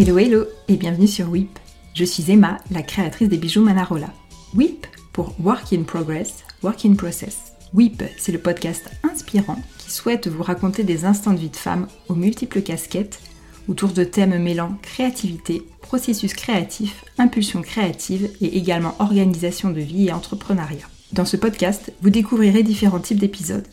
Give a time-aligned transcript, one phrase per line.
[0.00, 1.58] Hello hello et bienvenue sur WIP.
[1.92, 4.06] Je suis Emma, la créatrice des bijoux Manarola.
[4.54, 7.54] WIP pour Work in Progress, Work in Process.
[7.74, 11.88] WIP, c'est le podcast inspirant qui souhaite vous raconter des instants de vie de femme
[12.08, 13.18] aux multiples casquettes
[13.66, 20.12] autour de thèmes mêlant créativité, processus créatif, impulsion créative et également organisation de vie et
[20.12, 20.86] entrepreneuriat.
[21.12, 23.66] Dans ce podcast, vous découvrirez différents types d'épisodes.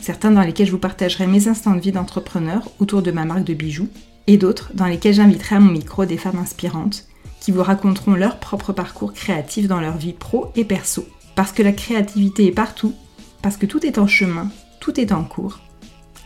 [0.00, 3.44] Certains dans lesquels je vous partagerai mes instants de vie d'entrepreneur autour de ma marque
[3.44, 3.88] de bijoux,
[4.26, 7.06] et d'autres dans lesquels j'inviterai à mon micro des femmes inspirantes
[7.40, 11.06] qui vous raconteront leur propre parcours créatif dans leur vie pro et perso.
[11.34, 12.94] Parce que la créativité est partout,
[13.42, 14.50] parce que tout est en chemin,
[14.80, 15.60] tout est en cours.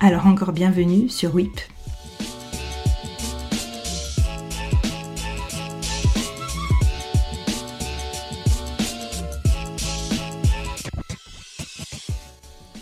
[0.01, 1.61] Alors encore bienvenue sur WIP.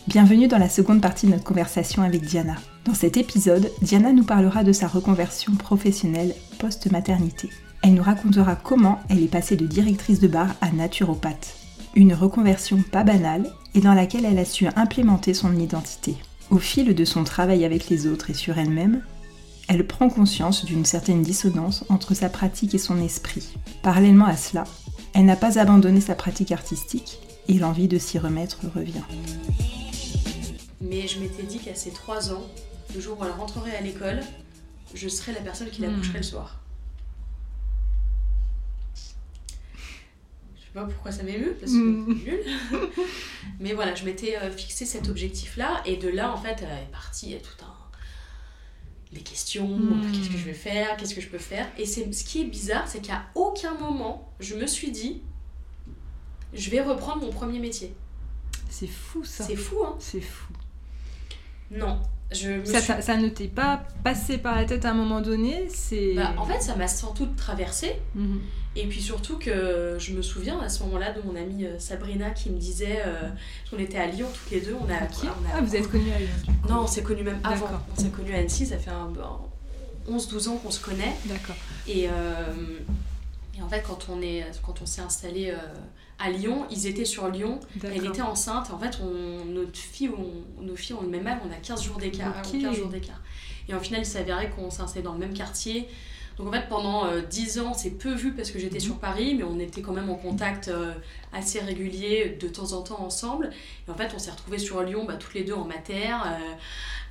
[0.08, 2.54] Bienvenue dans la seconde partie de notre conversation avec Diana.
[2.86, 7.50] Dans cet épisode, Diana nous parlera de sa reconversion professionnelle post-maternité.
[7.82, 11.58] Elle nous racontera comment elle est passée de directrice de bar à naturopathe.
[11.94, 16.16] Une reconversion pas banale et dans laquelle elle a su implémenter son identité.
[16.48, 19.02] Au fil de son travail avec les autres et sur elle-même,
[19.68, 23.58] elle prend conscience d'une certaine dissonance entre sa pratique et son esprit.
[23.82, 24.64] Parallèlement à cela,
[25.12, 29.04] elle n'a pas abandonné sa pratique artistique et l'envie de s'y remettre revient.
[30.80, 32.46] Mais je m'étais dit qu'à ses 3 ans,
[32.94, 34.20] le jour où elle rentrerait à l'école,
[34.94, 35.96] je serais la personne qui la Hmm.
[35.98, 36.60] coucherait le soir.
[40.56, 42.14] Je sais pas pourquoi ça m'émeut, parce que Hmm.
[42.24, 42.40] nul.
[43.60, 46.92] Mais voilà, je m'étais euh, fixé cet objectif-là, et de là, en fait, elle est
[46.92, 47.74] partie à tout un.
[49.10, 50.02] des questions, Hmm.
[50.12, 51.66] qu'est-ce que je vais faire, qu'est-ce que je peux faire.
[51.78, 55.22] Et c'est ce qui est bizarre, c'est qu'à aucun moment, je me suis dit,
[56.52, 57.94] je vais reprendre mon premier métier.
[58.68, 59.44] C'est fou ça.
[59.44, 60.52] C'est fou, hein C'est fou.
[61.70, 61.98] Non.
[62.30, 64.94] Je me Ça, suis- ça, ça ne t'est pas passé par la tête à un
[64.94, 66.14] moment donné C'est.
[66.14, 67.96] Bah, en fait, ça m'a sans doute traversée.
[68.14, 68.40] Mhm.
[68.76, 72.30] Et puis surtout que je me souviens à ce moment-là de mon amie euh, Sabrina
[72.30, 73.28] qui me disait euh,
[73.70, 74.76] qu'on était à Lyon toutes les deux.
[74.78, 75.10] On a, Ok.
[75.24, 76.28] on a- Ah, vous êtes connus à Lyon.
[76.46, 76.68] du.
[76.70, 77.64] Non, on s'est connus même avant.
[77.66, 77.80] D'accord.
[77.96, 81.14] On s'est connus à Annecy, ça fait un, un 11-12 ans qu'on se connaît.
[81.24, 81.56] D'accord.
[81.88, 82.44] Et, euh,
[83.58, 85.56] et en fait, quand on est, quand on s'est installé euh,
[86.18, 87.60] à Lyon, ils étaient sur Lyon.
[87.84, 88.70] Elle était enceinte.
[88.72, 91.82] En fait, on, notre fille, on- nos filles ont le même âge, on a 15
[91.82, 92.34] jours d'écart.
[92.44, 92.60] Ok.
[92.60, 93.20] 15 jours d'écart.
[93.68, 95.88] Et en final, il s'avérait qu'on s'est installé dans le même quartier.
[96.38, 98.80] Donc en fait, pendant euh, 10 ans, c'est peu vu parce que j'étais Mhm.
[98.84, 100.92] sur Paris, mais on était quand même en contact euh,
[101.32, 103.50] assez régulier de temps en temps ensemble.
[103.86, 106.38] Et en fait, on s'est retrouvés sur Lyon, bah, toutes les deux en mater, euh,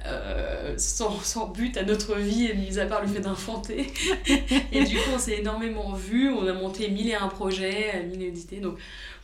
[0.06, 3.92] euh, sans, sans but à notre vie, mis à part le fait d'infanter.
[4.72, 8.22] et du coup, on s'est énormément vus, on a monté mille et un projets, mille
[8.24, 8.62] et une.
[8.62, 8.78] Donc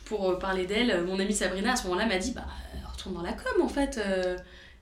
[0.04, 2.44] pour euh, parler d'elle, euh, mon amie Sabrina à ce moment-là m'a dit bah
[2.92, 3.98] retourne dans la com en fait.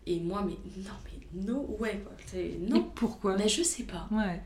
[0.07, 2.13] Et moi mais non mais no way quoi.
[2.39, 2.83] Et Non.
[2.95, 3.37] pourquoi?
[3.37, 4.09] Mais je sais pas.
[4.11, 4.41] Ouais.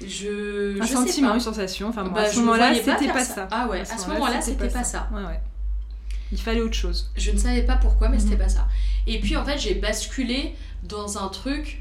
[0.00, 1.34] Je Un je sais sentiment, pas.
[1.36, 1.88] une sensation.
[1.88, 3.34] Enfin, bon, Bah, à je ce me moment-là, c'était pas ça.
[3.34, 3.48] ça.
[3.50, 5.08] Ah ouais, à ce moment-là, c'était pas ça.
[5.14, 5.40] Ouais, ouais.
[6.32, 7.10] Il fallait autre chose.
[7.16, 8.22] Je ne savais pas pourquoi, mais Mhm.
[8.22, 8.66] c'était pas ça.
[9.06, 11.80] Et puis en fait, j'ai basculé dans un truc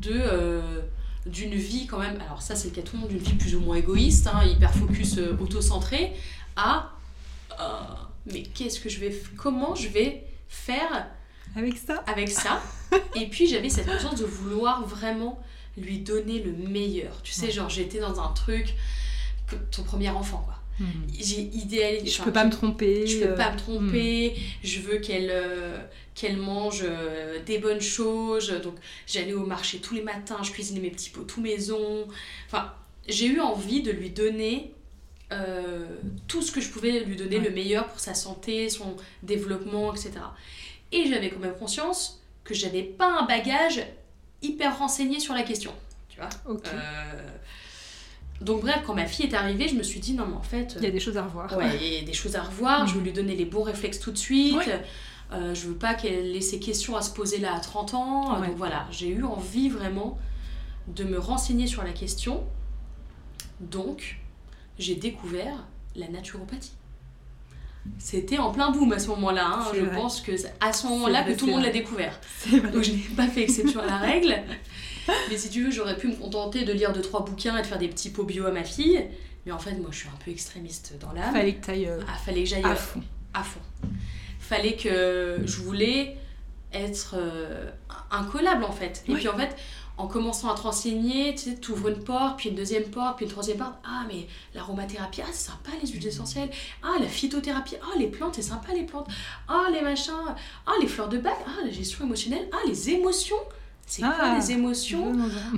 [0.00, 0.80] de euh,
[1.26, 2.20] d'une vie quand même.
[2.20, 4.26] Alors ça, c'est le cas de tout le monde, d'une vie plus ou moins égoïste,
[4.26, 6.12] hein, hyper focus, euh, auto-centré,
[6.56, 6.90] à
[7.60, 7.64] euh,
[8.32, 11.06] mais qu'est-ce que je vais, comment je vais faire
[11.56, 12.04] Avec ça?
[12.06, 12.62] avec ça?
[13.16, 15.40] Et puis j'avais cette conscience de vouloir vraiment
[15.76, 17.20] lui donner le meilleur.
[17.22, 17.50] Tu sais, Ouais.
[17.52, 18.74] genre j'étais dans un truc,
[19.46, 20.57] que- ton premier enfant quoi.
[21.18, 22.06] J'ai idéalisé.
[22.06, 23.06] Je enfin, peux pas me tromper.
[23.06, 25.78] je peux euh, pas me tromper, je veux qu'elle euh,
[26.14, 28.50] qu'elle mange euh, des bonnes choses.
[28.62, 28.74] Donc
[29.06, 32.06] j'allais au marché tous les matins, je cuisinais mes petits pots tout maison.
[32.46, 32.72] Enfin,
[33.08, 34.72] j'ai eu envie de lui donner
[35.32, 35.84] euh,
[36.26, 37.44] tout ce que je pouvais lui donner, Ouais.
[37.44, 40.12] le meilleur pour sa santé, son développement, etc.
[40.92, 43.82] Et j'avais quand même conscience que j'avais pas un bagage
[44.40, 45.72] hyper renseigné sur la question.
[46.08, 46.64] Tu vois Ok.
[46.72, 47.28] Euh,
[48.40, 50.74] Donc bref, quand ma fille est arrivée, je me suis dit non mais en fait...
[50.78, 51.56] Il y a des choses à revoir.
[51.56, 53.04] Ouais, il y a des choses à revoir, je veux Mhm.
[53.06, 54.56] lui donner les bons réflexes tout de suite.
[54.56, 54.84] Ouais.
[55.32, 58.40] Euh, je veux pas qu'elle ait ses questions à se poser là à 30 ans.
[58.40, 58.46] Ouais.
[58.48, 60.18] Donc voilà, j'ai eu envie vraiment
[60.86, 62.44] de me renseigner sur la question.
[63.60, 64.18] Donc,
[64.78, 66.72] j'ai découvert la naturopathie.
[67.98, 69.46] C'était en plein boom à ce moment-là.
[69.46, 69.66] hein.
[69.74, 69.96] Je vrai.
[69.96, 72.18] pense que c'est à ce moment-là que tout le monde l'a découvert.
[72.72, 74.34] Donc je n'ai pas fait exception à la règle.
[75.30, 77.66] Mais si tu veux, j'aurais pu me contenter de lire deux trois bouquins et de
[77.66, 79.04] faire des petits pots bio à ma fille.
[79.46, 81.32] Mais en fait, moi, je suis un peu extrémiste dans l'âme.
[81.32, 83.02] Fallait que t'ailles euh, Ah, fallait que j'aille à euh, fond.
[83.34, 83.60] à fond.
[84.40, 86.16] Fallait que je voulais
[86.72, 87.70] être euh,
[88.10, 89.04] incollable en fait.
[89.08, 89.56] Et puis en fait,
[89.96, 93.16] en commençant à te renseigner, tu sais, tu ouvres une porte, puis une deuxième porte,
[93.16, 93.74] puis une troisième porte.
[93.84, 96.50] Ah, mais l'aromathérapie, ah, c'est sympa les huiles essentielles.
[96.82, 99.08] Ah, la phytothérapie, ah, les plantes, c'est sympa les plantes.
[99.48, 100.12] Ah, les machins,
[100.66, 103.36] ah, les fleurs de bac, ah, la gestion émotionnelle, ah, les émotions.
[103.88, 105.12] C'est quoi Ah, les émotions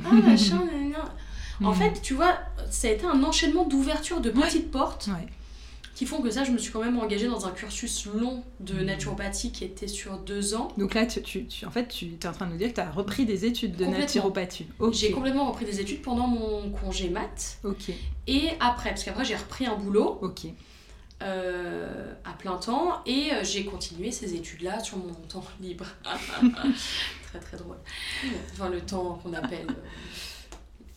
[0.07, 1.15] ah machin, gna.
[1.67, 2.39] En fait, tu vois,
[2.71, 4.47] ça a été un enchaînement d'ouverture de Ouais.
[4.47, 5.27] petites portes Ouais.
[5.95, 8.73] qui font que ça, je me suis quand même engagée dans un cursus long de
[8.75, 8.85] Mhm.
[8.85, 10.69] naturopathie qui était sur deux ans.
[10.79, 12.77] Donc là, tu, tu- tu- en fait, tu es en train de nous dire que
[12.77, 14.67] tu as repris des études de naturopathie.
[14.93, 17.91] J'ai complètement repris des études pendant mon congé mat Ok.
[18.27, 20.47] et après, parce qu'après j'ai repris un boulot Ok.
[21.23, 25.87] Euh, à plein temps et euh, j'ai continué ces études-là sur mon temps libre.
[27.31, 27.77] très très drôle.
[28.53, 29.67] Enfin, le temps qu'on appelle.
[29.69, 29.75] euh,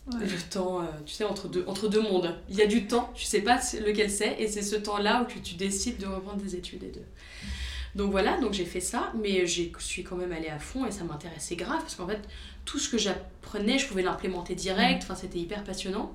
[0.06, 0.26] Ouais.
[0.26, 2.36] Le temps, euh, tu sais, entre deux, entre deux mondes.
[2.50, 5.32] Il y a du temps, tu sais pas lequel c'est, et c'est ce temps-là où
[5.32, 7.00] tu, tu décides de reprendre tes études et de...
[7.96, 10.92] Donc voilà, donc j'ai fait ça, mais je suis quand même allée à fond et
[10.92, 12.20] ça m'intéressait grave, parce qu'en fait,
[12.66, 16.12] tout ce que j'apprenais, je pouvais l'implémenter direct, enfin c'était hyper passionnant.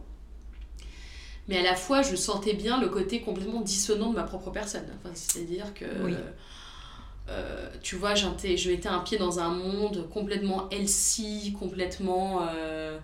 [1.48, 4.84] Mais à la fois, je sentais bien le côté complètement dissonant de ma propre personne.
[5.02, 5.86] Enfin, C'est-à-dire que...
[6.04, 6.14] Oui.
[7.30, 12.98] euh, tu vois, je mettais un pied dans un monde complètement healthy, complètement euh,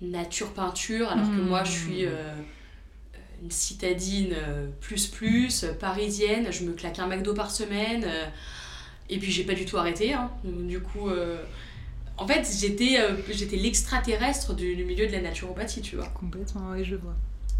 [0.00, 2.34] nature peinture, alors que moi je suis euh,
[3.42, 4.34] une citadine
[4.80, 8.06] plus plus, parisienne, je me claque un McDo par semaine,
[9.10, 10.12] et puis j'ai pas du tout arrêté.
[10.12, 10.30] hein.
[10.44, 11.08] Donc, Du coup,
[12.18, 16.06] en fait, j'étais euh, j'étais l'extraterrestre du, du milieu de la naturopathie, tu vois.
[16.08, 17.14] Complètement, oui, je vois.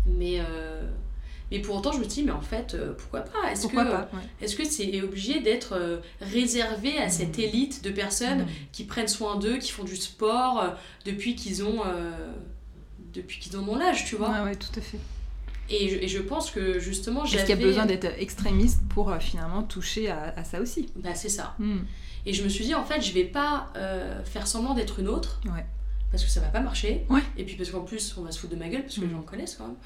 [0.06, 0.82] Mais, euh,
[1.50, 3.50] mais pour autant, je me dis, mais en fait, euh, pourquoi pas?
[3.52, 4.22] Est-ce Pourquoi que ouais.
[4.42, 7.44] est-ce que c'est obligé d'être réservé à cette Mhm.
[7.44, 8.48] élite de personnes Mhm.
[8.72, 10.74] qui prennent soin d'eux, qui font du sport
[11.04, 11.82] depuis qu'ils ont
[13.14, 14.30] depuis qu'ils ont l'âge, tu vois?
[14.30, 14.98] Ouais, ouais, tout à fait.
[15.70, 18.80] et, je, et je pense que justement Est-ce j'avais qu'il y a besoin d'être extrémiste
[18.88, 20.88] pour euh, finalement toucher à, à ça aussi?
[20.96, 21.80] Bah c'est ça Hmm.
[22.28, 25.08] Et je me suis dit en fait je vais pas euh, faire semblant d'être une
[25.08, 25.64] autre Ouais.
[26.10, 27.22] parce que ça va pas marcher Ouais.
[27.36, 29.06] et puis parce qu'en plus on va se foutre de ma gueule parce que Mhm.
[29.08, 29.76] les gens me connaissent quand même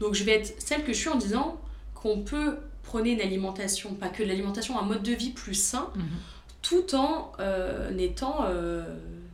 [0.00, 1.60] donc je vais être celle que je suis en disant
[1.94, 6.02] qu'on peut prôner une alimentation pas que l'alimentation un mode de vie plus sain Mhm.
[6.62, 8.82] tout en euh, étant euh,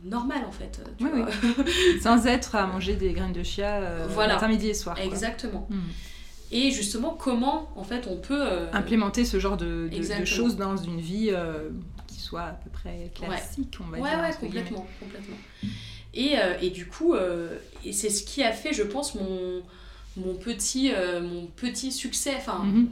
[0.03, 0.79] normal en fait.
[0.97, 1.27] tu Oui, vois.
[2.01, 4.35] Sans être à manger des graines de chia euh, Voilà.
[4.35, 4.95] matin, midi et soir.
[4.95, 5.03] quoi.
[5.05, 5.67] Exactement.
[5.69, 5.79] Hmm.
[6.51, 8.39] Et justement, comment en fait on peut.
[8.41, 10.25] euh, Implémenter ce genre de, de- de Exactement.
[10.25, 11.69] choses dans une vie euh,
[12.17, 14.19] qui soit à peu près classique, on va Ouais, dire.
[14.19, 14.61] ouais, guillemets.
[14.63, 14.87] complètement.
[14.99, 15.37] complètement.
[16.13, 19.61] Et, euh, et du coup, euh, et c'est ce qui a fait, je pense, mon,
[20.17, 22.33] mon, petit, euh, mon petit succès.
[22.37, 22.89] Enfin, Mhm.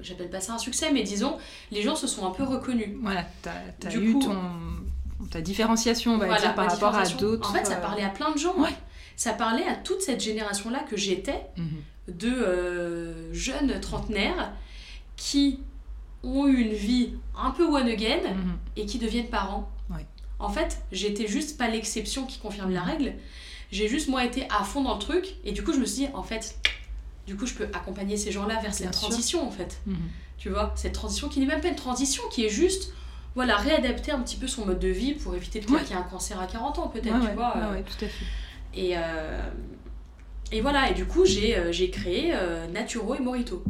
[0.00, 1.36] j'appelle pas ça un succès, mais disons,
[1.70, 2.88] les gens se sont un peu reconnus.
[3.02, 7.50] Voilà, t'as eu coup- ton, ta différenciation, on va Voilà, dire, par rapport à d'autres.
[7.50, 8.56] En fait, ça parlait à plein de gens.
[8.58, 8.74] Ouais.
[9.16, 11.40] Ça parlait à toute cette génération-là que j'étais.
[11.56, 11.66] mhm.
[12.08, 14.52] de jeunes trentenaires
[15.16, 15.60] qui
[16.24, 18.56] ont eu une vie un peu one again Mhm.
[18.76, 19.68] et qui deviennent parents.
[19.90, 20.06] Ouais.
[20.38, 23.14] En fait, j'étais juste pas l'exception qui confirme la règle.
[23.72, 25.34] J'ai juste, moi, été à fond dans le truc.
[25.44, 26.56] Et du coup, je me suis dit, en fait,
[27.26, 29.08] du coup, je peux accompagner ces gens-là vers cette Bien sûr.
[29.08, 29.80] transition, en fait.
[29.86, 29.96] Mhm.
[30.38, 32.92] Tu vois, cette transition qui n'est même pas une transition, qui est juste,
[33.34, 35.78] voilà, réadapter un petit peu son mode de vie pour éviter de Ouais.
[35.78, 37.54] claquer un cancer à 40 ans, peut-être, Ouais, tu ouais, vois.
[37.56, 38.24] euh, tout à fait.
[38.74, 39.48] et, euh,
[40.52, 43.64] et voilà, et du coup, j'ai euh, j'ai créé euh, Naturo et Morito.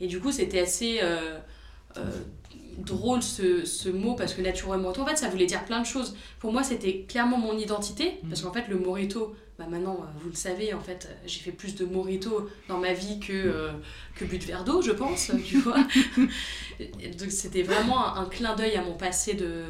[0.00, 1.38] Et du coup, c'était assez euh,
[1.96, 2.02] euh,
[2.78, 4.42] drôle ce, ce mot parce que
[4.76, 6.16] Morito, en fait, ça voulait dire plein de choses.
[6.38, 10.28] Pour moi, c'était clairement mon identité parce qu'en fait, le Morito, bah maintenant, euh, vous
[10.28, 13.72] le savez, en fait, j'ai fait plus de Morito dans ma vie que, euh,
[14.14, 15.78] que but de verre d'eau, je pense, tu vois.
[16.78, 19.64] Donc, c'était vraiment un, un clin d'œil à mon passé de,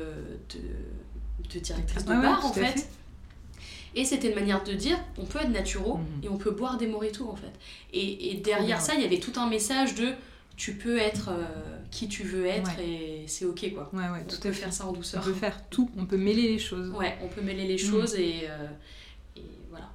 [0.51, 2.89] de, de directrice de bar, en fait.
[3.99, 6.25] Et c'était une manière de dire, on peut être naturaux Mhm.
[6.25, 7.53] et on peut boire des moritos en fait.
[7.95, 10.13] Et, et derrière ça, il y avait tout un message de
[10.57, 11.45] tu peux être euh,
[11.91, 12.87] qui tu veux être Ouais.
[12.87, 13.91] et c'est ok quoi.
[13.95, 15.23] Ouais, ouais, On tout peut faire ça en On douceur.
[15.23, 16.91] peut faire tout, on peut mêler les choses.
[16.91, 17.91] Ouais, on peut mêler les Mhm.
[17.91, 18.67] choses et, euh,
[19.37, 19.87] et voilà.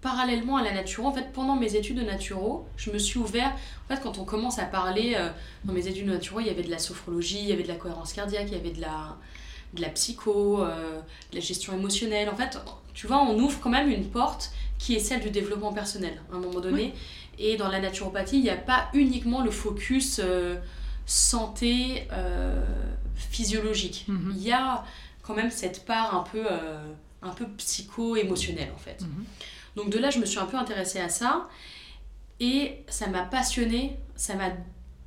[0.00, 3.52] Parallèlement à la naturo, en fait, pendant mes études de naturo, je me suis ouvert.
[3.88, 5.28] En fait, quand on commence à parler euh,
[5.64, 7.68] dans mes études de naturo, il y avait de la sophrologie, il y avait de
[7.68, 9.16] la cohérence cardiaque, il y avait de la,
[9.74, 12.28] de la psycho, de la gestion émotionnelle.
[12.28, 12.58] En fait,
[12.96, 16.36] tu vois, on ouvre quand même une porte qui est celle du développement personnel à
[16.36, 16.94] un moment donné.
[17.38, 20.56] Et dans la naturopathie, il n'y a pas uniquement le focus euh,
[21.04, 22.64] santé euh,
[23.14, 24.06] physiologique.
[24.08, 24.32] Mhm.
[24.34, 24.82] Il y a
[25.22, 26.78] quand même cette part un peu, euh,
[27.20, 29.02] un peu psycho-émotionnelle en fait.
[29.02, 29.24] Mhm.
[29.76, 31.50] Donc de là, je me suis un peu intéressée à ça
[32.40, 34.52] et ça m'a passionnée, ça m'a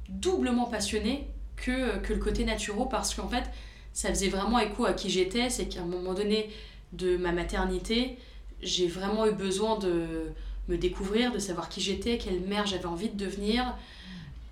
[0.10, 3.50] doublement passionnée que, que le côté naturel parce qu'en fait,
[3.93, 6.51] ça faisait vraiment écho à qui j'étais, c'est qu'à un moment donné
[6.93, 8.17] de ma maternité,
[8.62, 10.31] j'ai vraiment eu besoin de
[10.67, 13.75] me découvrir, de savoir qui j'étais, quelle mère j'avais envie de devenir,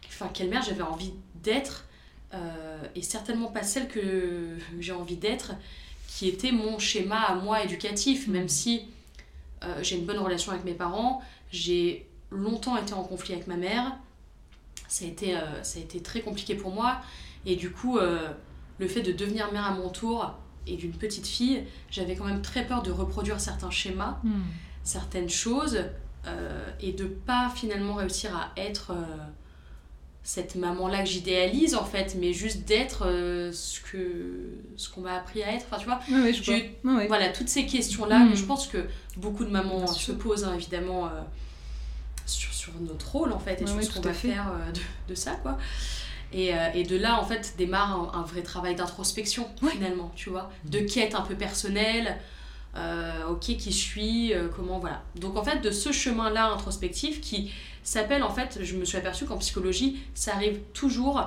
[0.07, 1.13] enfin quelle mère j'avais envie
[1.43, 1.85] d'être,
[2.33, 5.53] euh, et certainement pas celle que j'ai envie d'être,
[6.07, 8.85] qui était mon schéma à moi éducatif, même si
[9.63, 13.55] euh, j'ai une bonne relation avec mes parents, j'ai longtemps été en conflit avec ma
[13.55, 13.95] mère,
[14.87, 17.01] ça a été, euh, ça a été très compliqué pour moi,
[17.45, 20.33] et du coup, le fait de devenir mère à mon tour,
[20.67, 24.41] et d'une petite fille, j'avais quand même très peur de reproduire certains schémas, Hmm.
[24.83, 25.79] certaines choses,
[26.27, 29.03] euh, et de pas finalement réussir à être euh,
[30.23, 35.13] cette maman-là que j'idéalise en fait, mais juste d'être euh, ce que ce qu'on m'a
[35.15, 35.65] appris à être.
[35.71, 38.29] Enfin, tu vois, ouais, je voilà, toutes ces questions-là, Mm.
[38.31, 40.17] mais je pense que beaucoup de mamans Bien se sûr.
[40.17, 41.09] posent hein, évidemment
[42.25, 44.29] sur, sur notre rôle en fait et sur ce qu'on va fait.
[44.31, 44.81] faire de,
[45.11, 45.57] de ça quoi.
[46.33, 49.71] Et, euh, et de là en fait démarre un, un vrai travail d'introspection Ouais.
[49.71, 52.17] finalement, tu vois, de quête un peu personnelle.
[52.75, 55.01] euh, ok, qui je suis, euh, comment voilà.
[55.15, 57.51] Donc en fait, de ce chemin-là introspectif qui
[57.83, 61.23] s'appelle en fait, je me suis aperçue qu'en psychologie, ça arrive toujours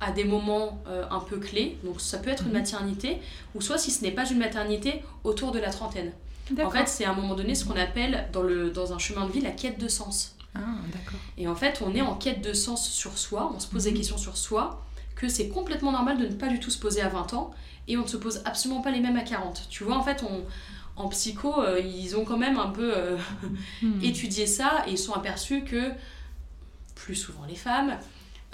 [0.00, 1.76] à des moments un peu clés.
[1.84, 2.58] Donc ça peut être une Mhm.
[2.60, 3.18] maternité,
[3.54, 6.12] ou soit si ce n'est pas une maternité, autour de la trentaine.
[6.62, 9.26] En fait, c'est à un moment donné ce qu'on appelle dans, le, dans un chemin
[9.26, 10.36] de vie la quête de sens.
[10.54, 10.60] Ah,
[10.92, 11.18] d'accord.
[11.36, 13.90] Et en fait, on est en quête de sens sur soi, on se pose des
[13.90, 13.96] Mhm.
[13.96, 14.84] questions sur soi,
[15.16, 17.52] que c'est complètement normal de ne pas du tout se poser à 20 ans,
[17.88, 19.66] et on ne se pose absolument pas les mêmes à 40.
[19.70, 20.44] Tu vois, en fait, on,
[21.02, 23.16] en psycho, euh, ils ont quand même un peu euh,
[23.82, 24.00] Hmm.
[24.02, 25.92] étudié ça, et ils sont aperçus que,
[26.94, 27.98] plus souvent les femmes,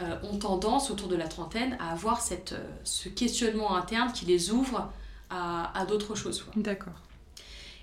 [0.00, 2.54] euh, ont tendance, autour de la trentaine, à avoir cette,
[2.84, 4.90] ce questionnement interne qui les ouvre
[5.28, 6.46] à, à d'autres choses.
[6.56, 6.94] D'accord.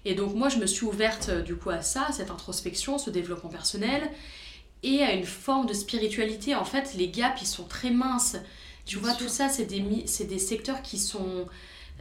[0.05, 2.97] Et donc moi je me suis ouverte euh, du coup à ça, à cette introspection,
[2.97, 4.09] ce développement personnel
[4.83, 6.55] et à une forme de spiritualité.
[6.55, 8.37] En fait, les gaps ils sont très minces.
[8.85, 9.25] Tu vois, sûr.
[9.25, 11.47] tout ça c'est des, des secteurs qui sont...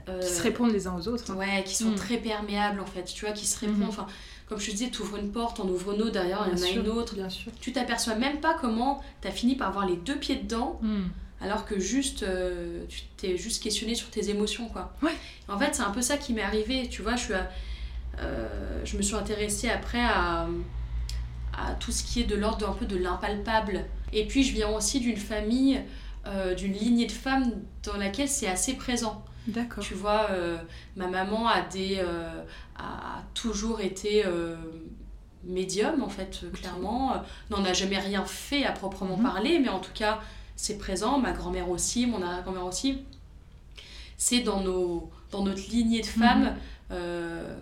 [0.09, 1.31] euh, Qui se répondent les uns aux autres.
[1.33, 1.37] hein.
[1.37, 1.95] Ouais, qui sont Mm.
[1.97, 3.79] très perméables en fait, tu vois, qui se répondent.
[3.79, 3.89] Mhm.
[3.89, 4.07] Enfin,
[4.49, 6.61] comme je te disais, tu ouvres une porte, on ouvre une autre, derrière il y
[6.61, 7.15] en a sûr, une autre.
[7.17, 7.51] Bien sûr.
[7.61, 11.07] Tu t'aperçois même pas comment tu as fini par avoir les deux pieds dedans Hmm.
[11.41, 14.95] alors que juste euh, tu t'es juste questionné sur tes émotions quoi.
[15.03, 15.11] Ouais.
[15.49, 17.51] En fait, c'est un peu ça qui m'est arrivé, tu vois, je suis à-
[18.85, 20.47] je me suis intéressée après à
[21.59, 23.85] à tout ce qui est de l'ordre d'un peu de l'impalpable.
[24.13, 25.81] Et puis je viens aussi d'une famille
[26.27, 27.51] euh, d'une lignée de femmes
[27.83, 29.25] dans laquelle c'est assez présent.
[29.47, 29.83] D'accord.
[29.83, 30.59] Tu vois, euh,
[30.97, 32.43] ma maman a, des, euh,
[32.79, 34.57] a toujours été euh,
[35.45, 37.15] médium, en fait, euh, clairement.
[37.15, 37.19] Euh,
[37.49, 39.23] N'en a jamais rien fait à proprement Mhm.
[39.23, 40.21] parler, mais en tout cas,
[40.57, 41.19] c'est présent.
[41.19, 42.99] Ma grand-mère aussi, mon arrière-grand-mère aussi.
[44.19, 46.57] C'est dans, nos, dans notre lignée de femmes Mhm.
[46.93, 47.57] euh,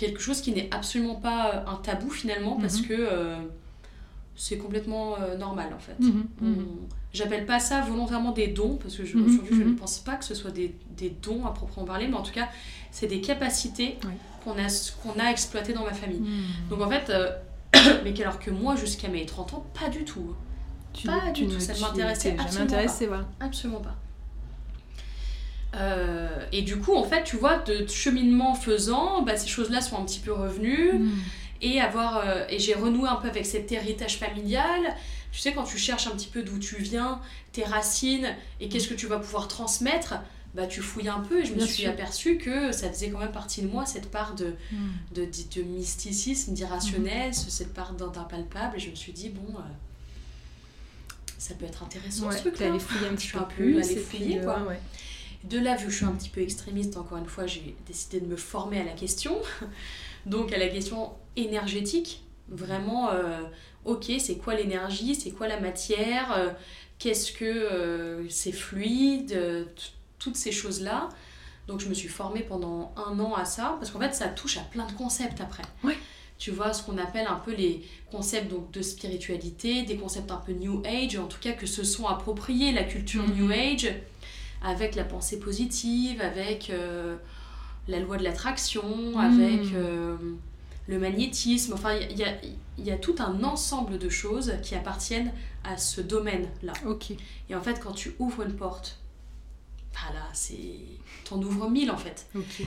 [0.00, 2.86] quelque chose qui n'est absolument pas euh, un tabou, finalement, parce Mhm.
[2.88, 3.36] que euh,
[4.36, 5.96] c'est complètement euh, normal, en fait.
[6.00, 6.66] Mhm, On- mhm.
[7.12, 10.34] J'appelle pas ça volontairement des dons, parce que aujourd'hui je ne pense pas que ce
[10.34, 12.48] soit des, des dons à proprement parler, mais en tout cas,
[12.92, 13.98] c'est des capacités
[14.44, 14.68] qu'on a,
[15.02, 16.20] qu'on a exploitées dans ma famille.
[16.20, 16.68] Hmm.
[16.70, 17.30] Donc en fait, euh,
[18.04, 20.34] mais alors que moi, jusqu'à mes 30 ans, pas du tout.
[20.92, 23.08] Tu- pas du tout, ça ne m'intéressait.
[23.40, 23.96] Absolument pas.
[25.76, 29.96] Euh, et du coup, en fait, tu vois, de cheminement faisant, bah, ces choses-là sont
[29.98, 31.10] un petit peu revenues Hmm.
[31.62, 34.96] et avoir euh, et j'ai renoué un peu avec cet héritage familial
[35.30, 37.20] tu sais quand tu cherches un petit peu d'où tu viens
[37.52, 40.14] tes racines et qu'est-ce que tu vas pouvoir transmettre
[40.54, 41.90] bah tu fouilles un peu et je me suis sûr.
[41.90, 44.88] aperçue que ça faisait quand même partie de moi cette part de, Hmm.
[45.14, 49.54] de, de, de mysticisme d'irrationnel ce- cette part d'impalpable et je me suis dit bon
[49.58, 49.62] euh,
[51.38, 53.78] ça peut être intéressant Ouais, ce truc t'es là allé fouiller un petit peu plus.
[53.78, 54.62] allée et fouiller, quoi.
[54.64, 54.80] ouais.
[55.44, 58.20] De là, vu que je suis un petit peu extrémiste, encore une fois, j'ai décidé
[58.20, 59.36] de me former à la question.
[60.26, 63.40] Donc à la question énergétique, vraiment, euh,
[63.84, 66.50] ok, c'est quoi l'énergie, c'est quoi la matière, euh,
[66.98, 69.66] qu'est-ce que euh, c'est fluide,
[70.18, 71.08] toutes ces choses-là.
[71.68, 74.58] Donc je me suis formée pendant un an à ça, parce qu'en fait ça touche
[74.58, 75.62] à plein de concepts après.
[76.38, 80.38] Tu vois, ce qu'on appelle un peu les concepts donc, de spiritualité, des concepts un
[80.38, 83.34] peu New Age, en tout cas que se sont appropriés la culture Mhm.
[83.36, 83.94] New Age,
[84.62, 87.16] avec la pensée positive, avec euh,
[87.88, 89.18] la loi de l'attraction, Mhm.
[89.18, 90.16] avec euh,
[90.88, 91.72] le magnétisme.
[91.74, 92.34] Enfin, il y a,
[92.78, 95.32] il y a tout un ensemble de choses qui appartiennent
[95.64, 96.72] à ce domaine-là.
[96.86, 97.12] Ok.
[97.48, 98.98] Et en fait, quand tu ouvres une porte,
[99.96, 100.56] ah là, c'est...
[101.30, 102.26] T'en ouvres mille en fait.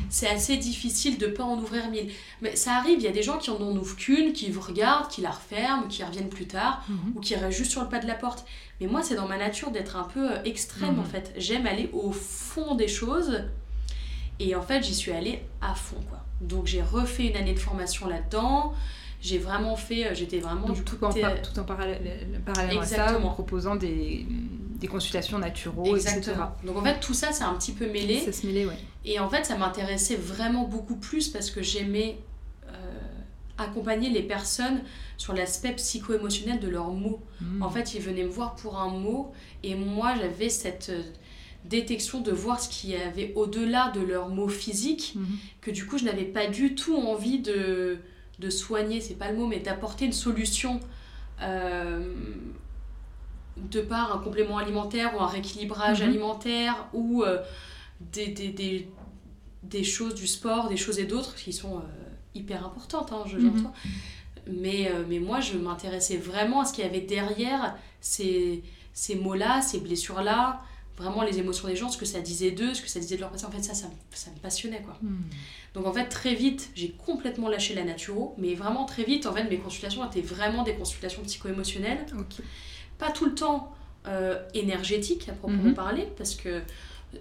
[0.10, 2.10] C'est assez difficile de pas en ouvrir mille.
[2.42, 5.10] Mais ça arrive, il y a des gens qui en ouvrent qu'une, qui vous regardent,
[5.10, 7.14] qui la referment, qui reviennent plus tard, Mhm.
[7.16, 8.46] ou qui restent juste sur le pas de la porte.
[8.80, 11.00] Mais moi, c'est dans ma nature d'être un peu euh, extrême Mhm.
[11.02, 11.34] en fait.
[11.38, 13.44] J'aime aller au fond des choses.
[14.40, 16.20] Et en fait, j'y suis allée à fond quoi.
[16.42, 18.74] Donc j'ai refait une année de formation là-dedans.
[19.24, 22.28] J'ai vraiment fait, euh, j'étais vraiment Donc tout en, toute, par- euh, tout en parallèle,
[22.78, 24.26] à ça, en proposant des,
[24.82, 26.18] des consultations naturaux, etc.
[26.18, 26.52] Exactement.
[26.66, 28.20] Donc en fait, tout ça, c'est un petit peu mêlé.
[28.20, 28.78] Ça se mêlait, ouais.
[29.06, 32.18] Et en fait, ça m'intéressait vraiment beaucoup plus parce que j'aimais
[32.68, 32.72] euh,
[33.58, 34.82] accompagner les personnes
[35.18, 37.22] sur l'aspect psycho-émotionnel de leurs mots.
[37.40, 37.62] Hmm.
[37.64, 39.32] En fait, ils venaient me voir pour un mot
[39.64, 40.92] et moi, j'avais cette
[41.64, 45.26] détection de voir ce qu'il y avait au-delà de leurs mots physiques Mhm.
[45.62, 48.00] que du coup, je n'avais pas du tout envie de,
[48.40, 50.80] de soigner, c'est pas le mot, mais d'apporter une solution.
[51.42, 52.04] euh,
[53.58, 56.10] de par un complément alimentaire ou un rééquilibrage Mhm.
[56.10, 57.40] alimentaire ou euh,
[58.02, 58.90] des, des, des,
[59.64, 61.82] des choses du sport, des choses et d'autres qui sont euh,
[62.36, 63.68] hyper importantes, hein, je- Mhm.
[64.48, 68.62] Mais, mais moi, je m'intéressais vraiment à ce qu'il y avait derrière ces,
[68.94, 70.62] ces mots-là, ces blessures-là,
[70.98, 73.22] vraiment les émotions des gens, ce que ça disait d'eux, ce que ça disait de
[73.22, 73.46] leur passé.
[73.46, 74.98] En fait, ça, ça, me- ça me passionnait, quoi.
[75.02, 75.22] Hmm.
[75.74, 79.34] Donc en fait, très vite, j'ai complètement lâché la naturo, mais vraiment très vite, en
[79.34, 82.06] fait, mes consultations étaient vraiment des consultations psycho-émotionnelles
[83.00, 83.72] pas tout le temps
[84.08, 85.74] euh, énergétique à proprement Mhm.
[85.74, 86.62] parler, parce que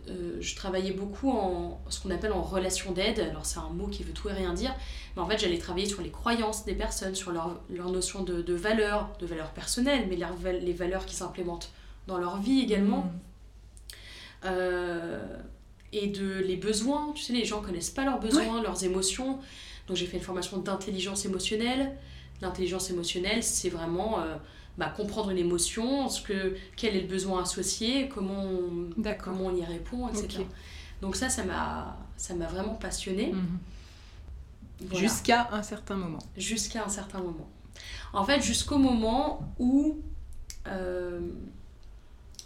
[0.09, 3.21] euh, je travaillais beaucoup en ce qu'on appelle en relation d'aide.
[3.21, 4.75] Alors c'est un mot qui veut tout et rien dire,
[5.17, 8.43] mais en fait j'allais travailler sur les croyances des personnes, sur leur, leur notion de,
[8.43, 11.71] de valeur, de valeur personnelle, mais leur les valeurs qui s'implémentent
[12.07, 13.03] dans leur vie également.
[13.03, 13.19] Hmm.
[14.45, 15.21] Euh,
[15.93, 17.13] et de les besoins.
[17.15, 19.39] Tu sais, les gens connaissent pas leurs besoins, leurs émotions.
[19.87, 21.97] Donc j'ai fait une formation d'intelligence émotionnelle.
[22.41, 24.37] L'intelligence émotionnelle, c'est vraiment euh,
[24.79, 28.91] bah, comprendre une émotion, ce que, quel est le besoin associé, comment on,
[29.23, 30.45] comment on y répond, etc.
[31.03, 33.33] Donc ça, ça m'a, ça m'a vraiment passionnée.
[33.33, 33.59] Mhm.
[34.81, 35.01] Voilà.
[35.01, 36.19] Jusqu'à un certain moment.
[36.37, 37.49] Jusqu'à un certain moment.
[38.13, 40.01] En fait, jusqu'au moment où,
[40.67, 41.21] euh,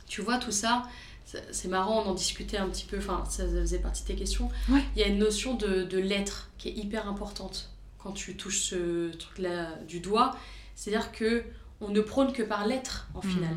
[0.06, 0.84] tu vois, tout ça,
[1.26, 4.48] c'est- marrant, on en discutait un petit peu, enfin, ça faisait partie de tes questions.
[4.70, 4.82] Ouais.
[4.94, 8.60] Il y a une notion de, de l'être qui est hyper importante quand tu touches
[8.62, 10.36] ce truc-là du doigt.
[10.76, 11.44] C'est-à-dire que
[11.80, 13.30] on ne prône que par l'être, en Mhm.
[13.32, 13.56] final.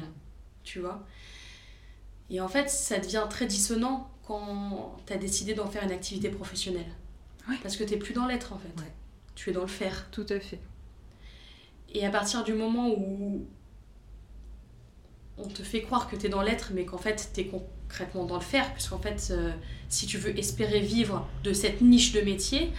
[0.64, 1.06] Tu vois?
[2.30, 6.30] Et en fait, ça devient très dissonant quand tu as décidé d'en faire une activité
[6.30, 6.92] professionnelle.
[7.48, 7.56] Ouais.
[7.64, 8.68] Parce que tu plus dans l'être, en fait.
[8.82, 8.92] Ouais.
[9.36, 10.08] Tu es dans le faire.
[10.12, 10.60] Tout à fait.
[11.94, 13.46] Et à partir du moment où
[15.44, 18.26] on te fait croire que tu es dans l'être, mais qu'en fait tu es concrètement
[18.26, 19.52] dans le faire, puisqu'en fait, euh,
[19.90, 22.72] si tu veux espérer vivre de cette niche de métier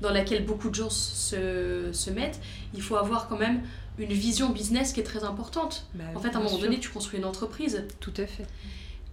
[0.00, 2.40] dans laquelle beaucoup de gens se, se mettent,
[2.74, 3.62] il faut avoir quand même
[3.98, 5.86] une vision business qui est très importante.
[5.94, 6.60] Bah, En fait, à un moment sûr.
[6.60, 7.84] donné, tu construis une entreprise.
[7.98, 8.46] Tout à fait.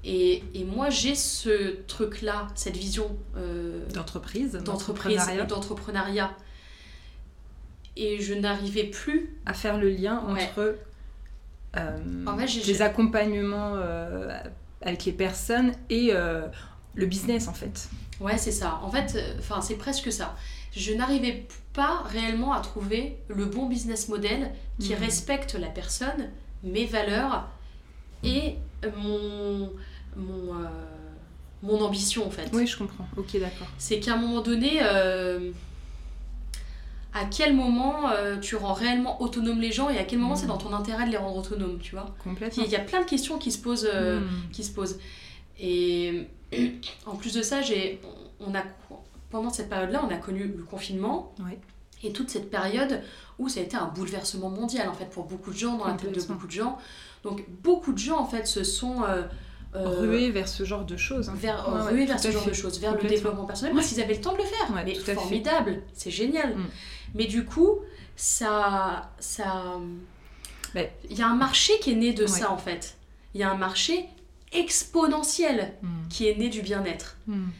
[0.03, 6.35] Et, et moi, j'ai ce truc-là, cette vision euh, D'entreprise, d'entreprise et d'entrepreneuriat.
[7.95, 10.75] Et je n'arrivais plus à faire le lien entre
[11.75, 14.37] En fait, j'ai- les accompagnements euh,
[14.81, 16.47] avec les personnes et euh,
[16.95, 17.89] le business en fait.
[18.19, 18.79] Ouais, c'est ça.
[18.83, 20.35] En fait, euh, enfin, c'est presque ça.
[20.75, 24.99] Je n'arrivais pas réellement à trouver le bon business model qui Mhm.
[24.99, 26.29] respecte la personne,
[26.63, 27.47] mes valeurs
[28.23, 28.55] et
[28.97, 29.71] mon,
[30.15, 30.67] mon, euh,
[31.63, 32.49] mon ambition, en fait.
[32.53, 33.07] Oui, je comprends.
[33.17, 33.67] Ok, d'accord.
[33.77, 35.51] C'est qu'à un moment donné, euh,
[37.13, 40.47] à quel moment euh, tu rends réellement autonome les gens et à quel moment c'est
[40.47, 42.63] dans ton intérêt de les rendre autonomes, tu vois Complètement.
[42.65, 43.87] Il y a plein de questions qui se posent.
[43.91, 44.49] euh, Mhm.
[44.51, 44.97] qui se pose.
[45.59, 46.27] Et
[47.05, 47.99] en plus de ça, j'ai,
[48.39, 48.63] on a,
[49.29, 51.33] pendant cette période-là, on a connu le confinement
[52.03, 53.01] et toute cette période
[53.39, 55.93] où ça a été un bouleversement mondial en fait pour beaucoup de gens, dans la
[55.93, 56.77] tête de beaucoup de gens.
[57.23, 59.23] Donc beaucoup de gens en fait se sont euh,
[59.75, 61.29] Ruer vers ce genre de choses.
[61.29, 61.33] hein.
[61.35, 62.51] vers, Ouais, ouais, rués vers ce genre fait.
[62.51, 64.75] de choses, vers le développement personnel, parce qu'ils avaient le temps de le faire.
[64.75, 66.55] Ouais, Mais formidable, c'est génial.
[66.55, 66.65] Mm.
[67.13, 67.79] Mais du coup,
[68.15, 69.79] ça, ça,
[70.75, 72.27] il y a un marché qui est né de Ouais.
[72.27, 72.97] ça en fait.
[73.33, 74.05] Il y a un marché
[74.51, 75.89] exponentiel Mhm.
[76.09, 77.17] qui est né du bien-être.
[77.27, 77.51] Mhm.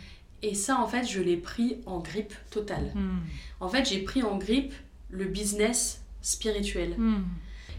[0.41, 2.91] Et ça, en fait, je l'ai pris en grippe totale.
[2.95, 3.19] Mhm.
[3.59, 4.73] En fait, j'ai pris en grippe
[5.09, 6.95] le business spirituel.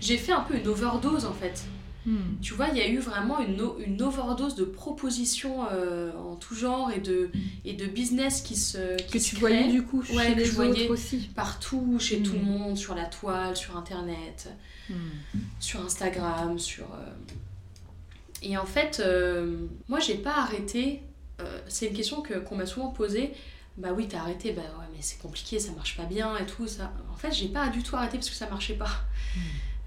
[0.00, 1.64] J'ai fait un peu une overdose, en fait.
[2.06, 2.38] Mhm.
[2.42, 6.90] Tu vois, il y a eu vraiment une, overdose de propositions euh, en tout genre
[6.90, 7.30] et de,
[7.64, 10.34] et de business qui se qui Que se tu créent voyais du coup Ouais, chez
[10.34, 10.82] que les je voyais.
[10.84, 11.30] autres aussi.
[11.34, 12.44] partout, chez tout le Mm.
[12.44, 14.52] monde, sur la toile, sur Internet,
[14.90, 14.96] Mhm.
[15.60, 16.84] sur Instagram, sur...
[16.84, 17.12] euh,
[18.42, 19.56] Et en fait, euh,
[19.88, 21.00] moi, j'ai pas arrêté.
[21.40, 23.32] euh, c'est une question que, qu'on m'a souvent posée.
[23.78, 24.52] Bah oui, t'as arrêté.
[24.52, 26.68] Bah ouais, mais c'est compliqué, ça marche pas bien et tout.
[26.68, 26.92] Ça.
[27.12, 28.90] En fait, j'ai pas du tout arrêté parce que ça marchait pas.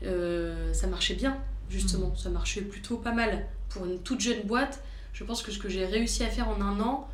[0.04, 1.38] Euh, ça marchait bien,
[1.70, 2.16] justement.
[2.16, 3.48] Ça marchait plutôt pas mal.
[3.70, 4.82] Pour une toute jeune boîte,
[5.14, 7.10] je pense que ce que j'ai réussi à faire en un an,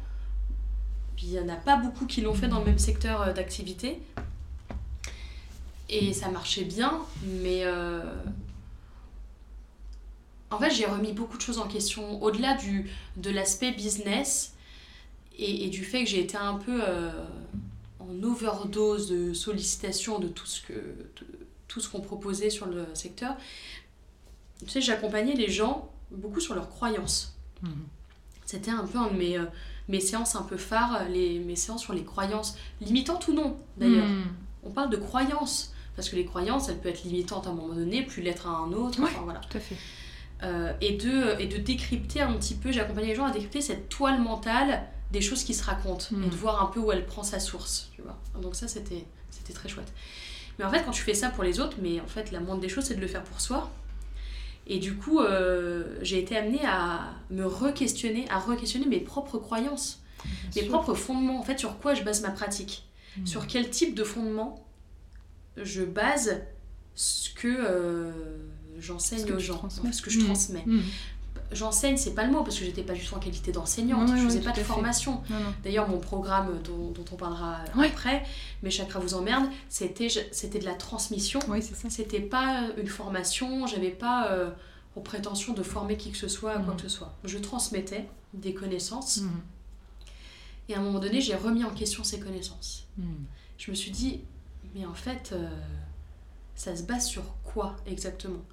[1.21, 3.99] il y en a pas beaucoup qui l'ont fait dans le même secteur euh, d'activité.
[5.89, 8.01] Et ça marchait bien, mais euh,
[10.49, 12.21] en fait, j'ai remis beaucoup de choses en question.
[12.21, 14.53] Au-delà du, de l'aspect business
[15.37, 17.11] et, et du fait que j'ai été un peu euh,
[17.99, 22.85] en overdose de sollicitations de tout ce que de tout ce qu'on proposait sur le
[22.93, 23.35] secteur.
[24.63, 27.35] Tu sais, j'accompagnais les gens beaucoup sur leurs croyances.
[27.61, 27.71] Mhm.
[28.45, 29.45] C'était un peu un de mes, euh,
[29.87, 34.07] mes séances un peu phares, les, mes séances sur les croyances, limitantes ou non d'ailleurs.
[34.07, 34.23] Mhm.
[34.63, 37.73] On parle de croyances, parce que les croyances, elles peuvent être limitantes à un moment
[37.73, 39.09] donné, plus l'être à un autre, Ouais.
[39.11, 39.41] enfin voilà.
[39.49, 39.75] Tout à fait.
[40.43, 43.87] Euh, et, de, et de décrypter un petit peu, j'accompagnais les gens à décrypter cette
[43.89, 46.23] toile mentale des choses qui se racontent, Mhm.
[46.23, 48.17] et de voir un peu où elle prend sa source, tu vois.
[48.41, 49.91] Donc ça, c'était c'était très chouette.
[50.59, 52.61] Mais en fait, quand tu fais ça pour les autres, mais en fait, la moindre
[52.61, 53.71] des choses, c'est de le faire pour soi.
[54.67, 60.01] Et du coup, euh, j'ai été amenée à me re-questionner, à re-questionner mes propres croyances.
[60.55, 60.69] mes sûr.
[60.71, 62.87] propres fondements, en fait, sur quoi je base ma pratique?
[63.17, 63.25] Mm.
[63.25, 64.65] Sur quel type de fondement
[65.57, 66.41] je base
[66.95, 68.11] ce que euh,
[68.79, 69.91] j'enseigne Ce que aux gens, transmets.
[69.91, 70.23] ce que je Mm.
[70.25, 70.63] transmets.
[70.65, 70.81] Mm.
[71.53, 74.23] J'enseigne, c'est pas le mot, parce que j'étais pas du tout en qualité d'enseignante, je
[74.23, 75.21] faisais pas de formation.
[75.63, 77.87] D'ailleurs, mon programme dont, dont on parlera Ouais.
[77.87, 78.23] après,
[78.63, 81.39] Mes chakras vous emmerdent, c'était de la transmission.
[81.49, 81.59] Oui.
[81.89, 84.49] C'était pas une formation, j'avais pas euh,
[84.93, 86.75] pour prétention de former qui que ce soit, quoi Mhm.
[86.77, 87.13] que ce soit.
[87.23, 89.29] Je transmettais des connaissances Mm.
[90.69, 92.85] et à un moment donné, j'ai remis en question ces connaissances.
[92.97, 93.03] Mm.
[93.57, 94.21] Je me suis dit,
[94.75, 95.49] mais en fait, euh,
[96.55, 98.43] ça se base sur quoi exactement?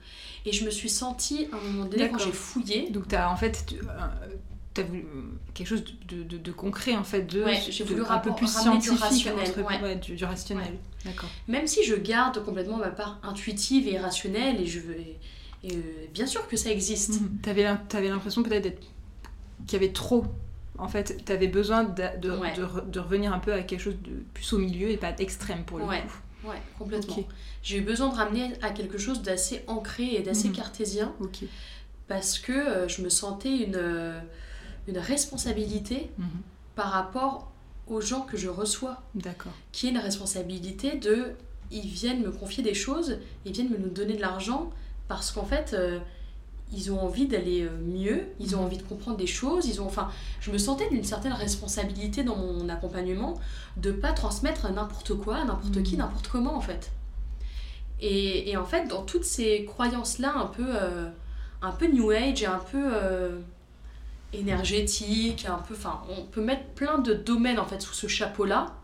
[0.47, 3.37] Et je me suis sentie à un moment donné, quand j'ai fouillé, Donc, t'as en
[3.37, 3.65] fait.
[4.73, 7.61] Tu as voulu euh, quelque chose de, de- de- de concret, en fait, de, Ouais,
[7.69, 9.83] j'ai de- voulu un peu plus ramener du scientifique, rationnel, entre- ouais.
[9.83, 10.79] ouais, du, du rationnel.
[11.05, 11.31] D'accord.
[11.49, 14.97] même si je garde complètement ma part intuitive et rationnelle, et je veux.
[15.01, 15.19] et,
[15.65, 15.81] et, euh,
[16.15, 17.21] bien sûr que ça existe.
[17.21, 17.39] Mhm.
[17.43, 18.81] T'avais t'avais l'impression peut-être d'être
[19.67, 20.25] qu'il y avait trop.
[20.79, 22.55] En fait, t'avais besoin de, de, Ouais.
[22.55, 25.65] de de revenir un peu à quelque chose de plus au milieu et pas extrême
[25.65, 26.01] pour le Ouais.
[26.03, 26.17] coup.
[26.45, 27.19] Ouais, complètement.
[27.63, 30.55] J'ai eu besoin de ramener à quelque chose d'assez ancré et d'assez Mhm.
[30.55, 31.13] cartésien
[32.09, 34.19] parce que euh, je me sentais une, euh,
[34.89, 36.27] une responsabilité Mhm.
[36.75, 37.51] par rapport
[37.87, 39.53] aux gens que je reçois, D'accord.
[39.73, 41.33] qui est une responsabilité de
[41.73, 44.71] ils viennent me confier des choses, ils viennent me donner de l'argent
[45.09, 45.99] parce qu'en fait euh,
[46.73, 49.87] ils ont envie d'aller euh, mieux, ils ont envie de comprendre des choses, ils ont
[49.87, 53.35] enfin je me sentais d'une certaine responsabilité dans mon accompagnement
[53.77, 55.99] de pas transmettre n'importe quoi, n'importe qui, Mhm.
[56.01, 56.91] n'importe comment en fait.
[58.01, 61.09] Et, et en fait dans toutes ces croyances là un peu euh,
[61.63, 63.39] un peu new age et un peu euh,
[64.33, 68.45] énergétique, un peu enfin on peut mettre plein de domaines en fait sous ce chapeau
[68.45, 68.75] là.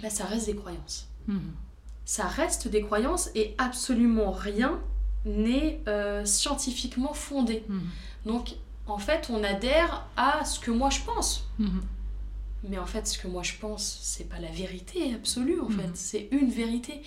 [0.00, 1.52] Ben, ça reste des croyances Mhm.
[2.04, 4.80] ça reste des croyances et absolument rien
[5.24, 7.64] n'est euh, scientifiquement fondé.
[7.68, 7.80] Mhm.
[8.26, 8.54] Donc
[8.86, 11.48] en fait, on adhère à ce que moi je pense.
[11.58, 11.82] Mhm.
[12.68, 15.88] Mais en fait, ce que moi je pense, c'est pas la vérité absolue en fait,
[15.94, 17.00] c'est une vérité.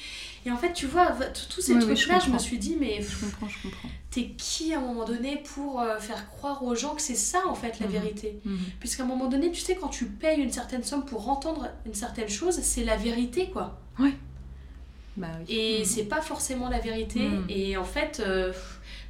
[0.48, 1.12] Et en fait, tu vois,
[1.48, 3.90] tous ces Oui, oui, je trucs-là, je, me suis dit, mais Je comprends, je comprends.
[4.10, 7.40] t'es qui à un moment donné pour euh, faire croire aux gens que c'est ça
[7.48, 8.40] en fait la vérité?
[8.80, 11.94] Puisqu'à un moment donné, tu sais, quand tu payes une certaine somme pour entendre une
[11.94, 13.80] certaine chose, c'est la vérité quoi.
[15.18, 15.46] Bah oui.
[15.56, 15.86] Et Mhm.
[15.86, 17.20] c'est pas forcément la vérité.
[17.28, 17.46] Mhm.
[17.50, 18.52] Et en fait, euh,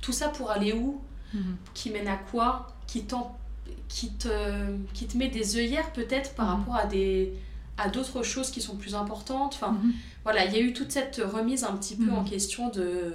[0.02, 1.02] tout ça pour aller où?
[1.34, 1.56] Mhm.
[1.74, 2.74] Qui mène à quoi?
[2.88, 3.06] Qui,
[3.88, 4.28] qui, te,
[4.94, 6.60] qui te met des œillères peut-être par Mhm.
[6.60, 7.34] rapport à des
[7.76, 9.54] à d'autres choses qui sont plus importantes?
[9.56, 9.94] Enfin, Mhm.
[10.24, 13.14] voilà, il y a eu toute cette remise un petit peu en question de,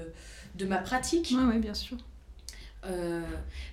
[0.56, 1.32] de ma pratique.
[1.36, 1.96] Ouais, ouais, bien sûr.
[2.88, 3.20] Euh,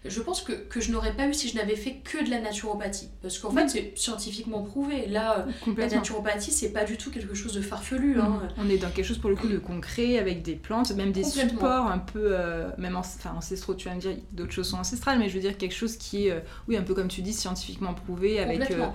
[0.04, 2.42] je pense que, que je n'aurais pas eu si je n'avais fait que de la
[2.42, 3.08] naturopathie.
[3.22, 3.62] Parce qu'en Oui.
[3.62, 5.08] fait, c'est scientifiquement prouvé.
[5.08, 8.20] Là, euh, la naturopathie, c'est pas du tout quelque chose de farfelu.
[8.20, 8.30] hein.
[8.30, 8.50] Mhm.
[8.66, 11.24] On est dans quelque chose pour le coup de concret avec des plantes, même des
[11.24, 14.78] supports un peu, euh, même anc- enfin, ancestraux, tu vas me dire, d'autres choses sont
[14.80, 17.22] ancestrales, mais je veux dire quelque chose qui est, euh, oui, un peu comme tu
[17.22, 18.92] dis, scientifiquement prouvé, avec bon,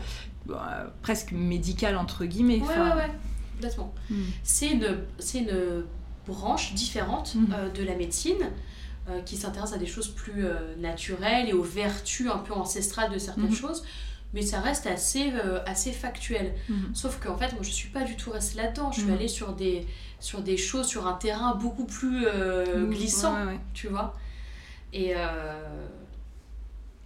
[0.50, 0.56] euh,
[1.02, 2.61] presque médical entre guillemets.
[2.61, 3.11] Ouais, ouais, ouais,
[3.54, 3.94] complètement.
[4.11, 4.24] mhm.
[4.42, 4.98] C'est une,
[5.35, 5.85] une
[6.26, 8.37] branche différente euh, de la médecine
[9.08, 13.10] euh, qui s'intéresse à des choses plus euh, naturelles et aux vertus un peu ancestrales
[13.10, 13.54] de certaines Mhm.
[13.54, 13.82] choses,
[14.34, 16.54] mais ça reste assez, euh, assez factuel.
[16.68, 16.94] Mhm.
[16.94, 19.14] Sauf qu'en fait, moi je suis pas du tout restée là-dedans, je suis Mhm.
[19.16, 19.86] allée sur des,
[20.20, 22.90] sur des choses, sur un terrain beaucoup plus Mhm.
[22.90, 23.60] glissant, Ouais, ouais.
[23.74, 24.14] tu vois.
[24.92, 25.10] Et,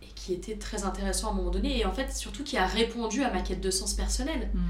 [0.02, 2.66] et qui était très intéressant à un moment donné, et en fait, surtout qui a
[2.66, 4.50] répondu à ma quête de sens personnel.
[4.54, 4.62] Mhm.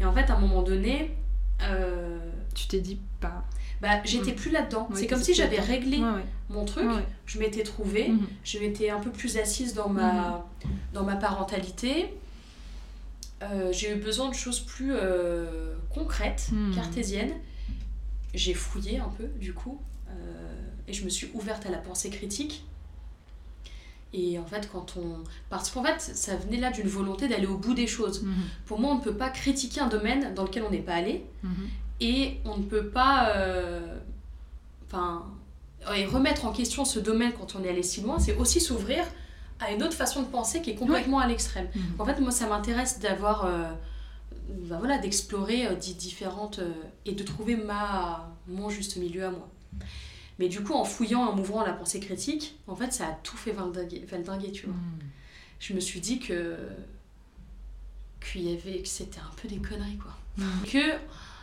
[0.00, 1.16] Et en fait, à un moment donné,
[1.62, 2.18] euh,
[2.54, 3.28] Tu t'es dit pas.
[3.28, 3.44] bah,
[4.04, 4.36] j'étais Mm.
[4.36, 4.88] plus là-dedans.
[4.94, 6.24] C'est comme si j'avais réglé Ouais, ouais.
[6.50, 8.26] mon truc, Ouais, je m'étais trouvée, Mhm.
[8.44, 10.46] je m'étais un peu plus assise dans ma,
[10.92, 12.12] dans ma parentalité.
[13.42, 16.74] Euh, j'ai eu besoin de choses plus euh, concrètes, Mhm.
[16.74, 17.32] cartésiennes.
[18.34, 20.12] J'ai fouillé un peu, du coup, euh,
[20.88, 22.64] et je me suis ouverte à la pensée critique.
[24.14, 25.24] Et en fait, quand on.
[25.50, 28.24] Parce qu'en fait, ça venait là d'une volonté d'aller au bout des choses.
[28.66, 31.24] Pour moi, on ne peut pas critiquer un domaine dans lequel on n'est pas allé.
[32.00, 33.98] Et on ne peut pas euh,
[34.86, 35.24] enfin
[35.96, 39.04] et remettre en question ce domaine quand on est allé si loin c'est aussi s'ouvrir
[39.60, 41.82] à une autre façon de penser qui est complètement à l'extrême Mhm.
[42.00, 43.46] en fait moi ça m'intéresse d'avoir
[44.48, 46.60] ben voilà d'explorer euh, di- différentes
[47.06, 49.48] et de trouver ma mon juste milieu à moi
[50.38, 53.12] mais du coup en fouillant en m'ouvrant à la pensée critique en fait ça a
[53.22, 54.98] tout fait valdinguer, valdinguer, tu vois Mhm.
[55.60, 56.56] je me suis dit que
[58.20, 60.44] qu'il y avait que c'était un peu des conneries quoi Mhm.
[60.72, 60.92] que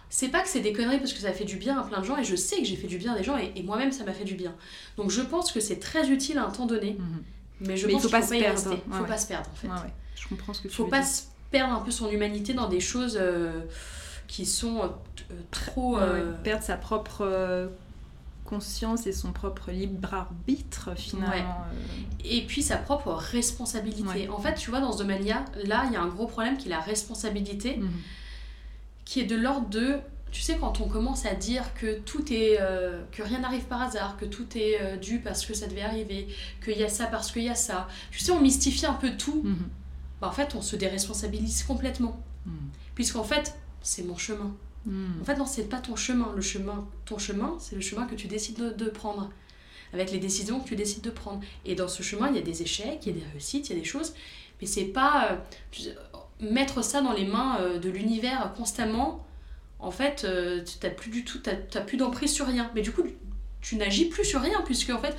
[0.09, 2.05] c'est pas que c'est des conneries parce que ça fait du bien à plein de
[2.05, 3.91] gens et je sais que j'ai fait du bien à des gens et, et moi-même
[3.91, 4.53] ça m'a fait du bien.
[4.97, 7.23] Donc je pense que c'est très utile à un temps donné, Mhm.
[7.61, 8.55] mais je Mais pense faut qu'il faut se pas y perdre.
[8.55, 8.69] rester.
[8.69, 9.07] Ouais, faut ouais.
[9.07, 9.67] pas se perdre en fait.
[9.67, 9.93] Ouais, ouais.
[10.15, 11.07] Je comprends ce que tu Faut veux pas dire.
[11.09, 13.61] se perdre un peu son humanité dans des choses euh,
[14.27, 14.87] qui sont euh,
[15.31, 15.95] euh, trop.
[15.97, 16.37] Ouais, euh, ouais.
[16.43, 17.67] Perdre sa propre euh,
[18.45, 21.35] conscience et son propre libre arbitre finalement.
[21.71, 24.27] euh, Et puis sa propre responsabilité.
[24.27, 24.29] Ouais.
[24.29, 26.67] En fait, tu vois, dans ce domaine-là, là, il y a un gros problème qui
[26.67, 27.89] est la responsabilité, mhm.
[29.09, 29.97] Qui est de l'ordre de.
[30.31, 32.61] Tu sais, quand on commence à dire que tout est.
[32.61, 35.81] euh, que rien n'arrive par hasard, que tout est euh, dû parce que ça devait
[35.81, 36.27] arriver,
[36.63, 37.87] qu'il y a ça parce qu'il y a ça.
[38.11, 39.43] Tu sais, on mystifie un peu tout.
[40.21, 42.23] Bah, en fait, on se déresponsabilise complètement.
[42.45, 42.53] Mhm.
[42.93, 44.55] Puisqu'en fait, c'est mon chemin.
[44.85, 45.21] Mhm.
[45.21, 46.31] En fait, non, c'est pas ton chemin.
[46.35, 49.31] Le chemin, ton chemin, c'est le chemin que tu décides de, de prendre.
[49.91, 51.41] Avec les décisions que tu décides de prendre.
[51.65, 53.73] Et dans ce chemin, il y a des échecs, il y a des réussites, il
[53.73, 54.13] y a des choses.
[54.61, 55.31] Mais c'est pas.
[55.31, 55.93] euh,
[56.41, 59.25] mettre ça dans les mains euh, de l'univers constamment,
[59.79, 61.39] en fait, euh, tu n'as plus du tout.
[61.39, 62.71] T'as t'as plus d'emprise sur rien.
[62.75, 63.03] Mais du coup,
[63.61, 65.15] tu n'agis plus sur rien, puisque en fait.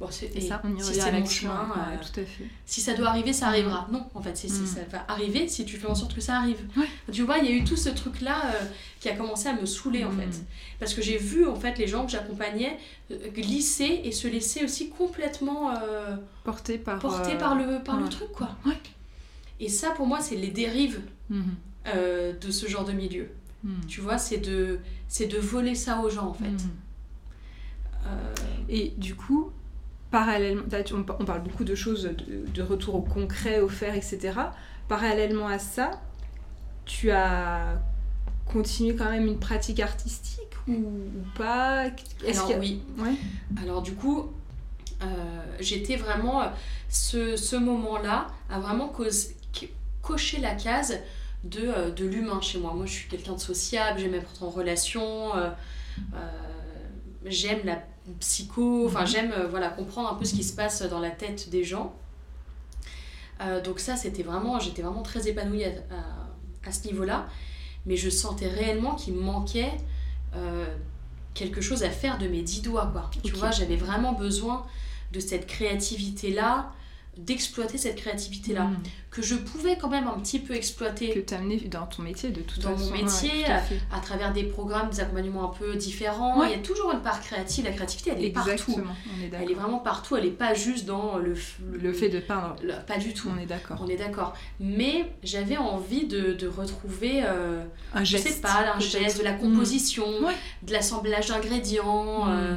[0.00, 2.44] Bon, c'est Et ça, on y si c'est mon chemin, euh, tout à fait.
[2.66, 3.88] si ça doit arriver, ça arrivera.
[3.90, 4.66] Non, en fait, c'est, Mm.
[4.66, 6.60] ça va arriver si tu fais en sorte que ça arrive.
[6.76, 6.86] Ouais.
[7.10, 8.64] Tu vois, il y a eu tout ce truc-là euh,
[9.00, 10.20] qui a commencé à me saouler, en Mm.
[10.20, 10.42] fait.
[10.78, 12.78] Parce que j'ai vu, en fait, les gens que j'accompagnais
[13.10, 17.00] euh, glisser et se laisser aussi complètement euh, par.
[17.00, 18.50] porter par, le, par le truc, quoi.
[18.66, 18.78] Ouais.
[19.58, 21.00] Et ça, pour moi, c'est les dérives
[21.88, 23.30] euh, de ce genre de milieu.
[23.88, 26.46] Tu vois, c'est de, c'est de voler ça aux gens, en fait.
[28.68, 29.50] Et du coup,
[30.10, 30.62] parallèlement,
[30.94, 34.32] on, par- on parle beaucoup de choses, de, de retour au concret, au faire, etc.
[34.88, 35.90] Parallèlement à ça,
[36.86, 37.80] tu as
[38.46, 41.86] continué quand même une pratique artistique ou, ou pas?
[42.24, 42.82] Est-ce alors, a- oui.
[42.98, 43.14] Ouais.
[43.62, 44.32] Alors du coup,
[45.02, 45.06] euh,
[45.60, 46.42] j'étais vraiment...
[46.90, 49.28] Ce, ce moment-là a vraiment cause-
[50.00, 50.98] coché la case
[51.44, 52.72] de, euh, de l'humain chez moi.
[52.72, 55.50] Moi, je suis quelqu'un de sociable, j'aime être en relation, euh,
[56.14, 56.18] euh,
[57.26, 57.82] j'aime la
[58.20, 59.06] psycho, enfin Mhm.
[59.06, 61.94] j'aime euh, voilà, comprendre un peu ce qui se passe dans la tête des gens.
[63.40, 64.58] Euh, donc ça, c'était vraiment...
[64.58, 67.26] J'étais vraiment très épanouie à, à- à ce niveau-là.
[67.86, 69.72] Mais je sentais réellement qu'il me manquait...
[70.34, 70.66] euh,
[71.34, 73.08] quelque chose à faire de mes dix doigts quoi.
[73.22, 74.66] Tu vois, j'avais vraiment besoin
[75.12, 76.72] de cette créativité là,
[77.18, 78.76] d'exploiter cette créativité là Mhm.
[79.10, 82.02] que je pouvais quand même un petit peu Que exploiter tu as amené dans ton
[82.02, 82.92] métier de toute Dans mon façon.
[82.92, 86.38] Ouais, métier, tout à travers des programmes, des accompagnements un peu différents.
[86.38, 86.50] Ouais.
[86.52, 88.76] Il y a toujours une part créative, la créativité elle est partout.
[88.76, 91.34] On est Elle est vraiment partout, elle est pas juste dans le
[91.72, 93.28] Le fait de peindre, le- pas du tout.
[93.34, 93.78] on est d'accord.
[93.84, 94.34] On est d'accord.
[94.60, 98.28] Mais j'avais envie de, de retrouver, euh, Un je geste.
[98.28, 99.40] sais pas, un geste, de la Mhm.
[99.40, 100.34] composition, Ouais.
[100.62, 102.32] de l'assemblage d'ingrédients, Mhm.
[102.32, 102.56] euh,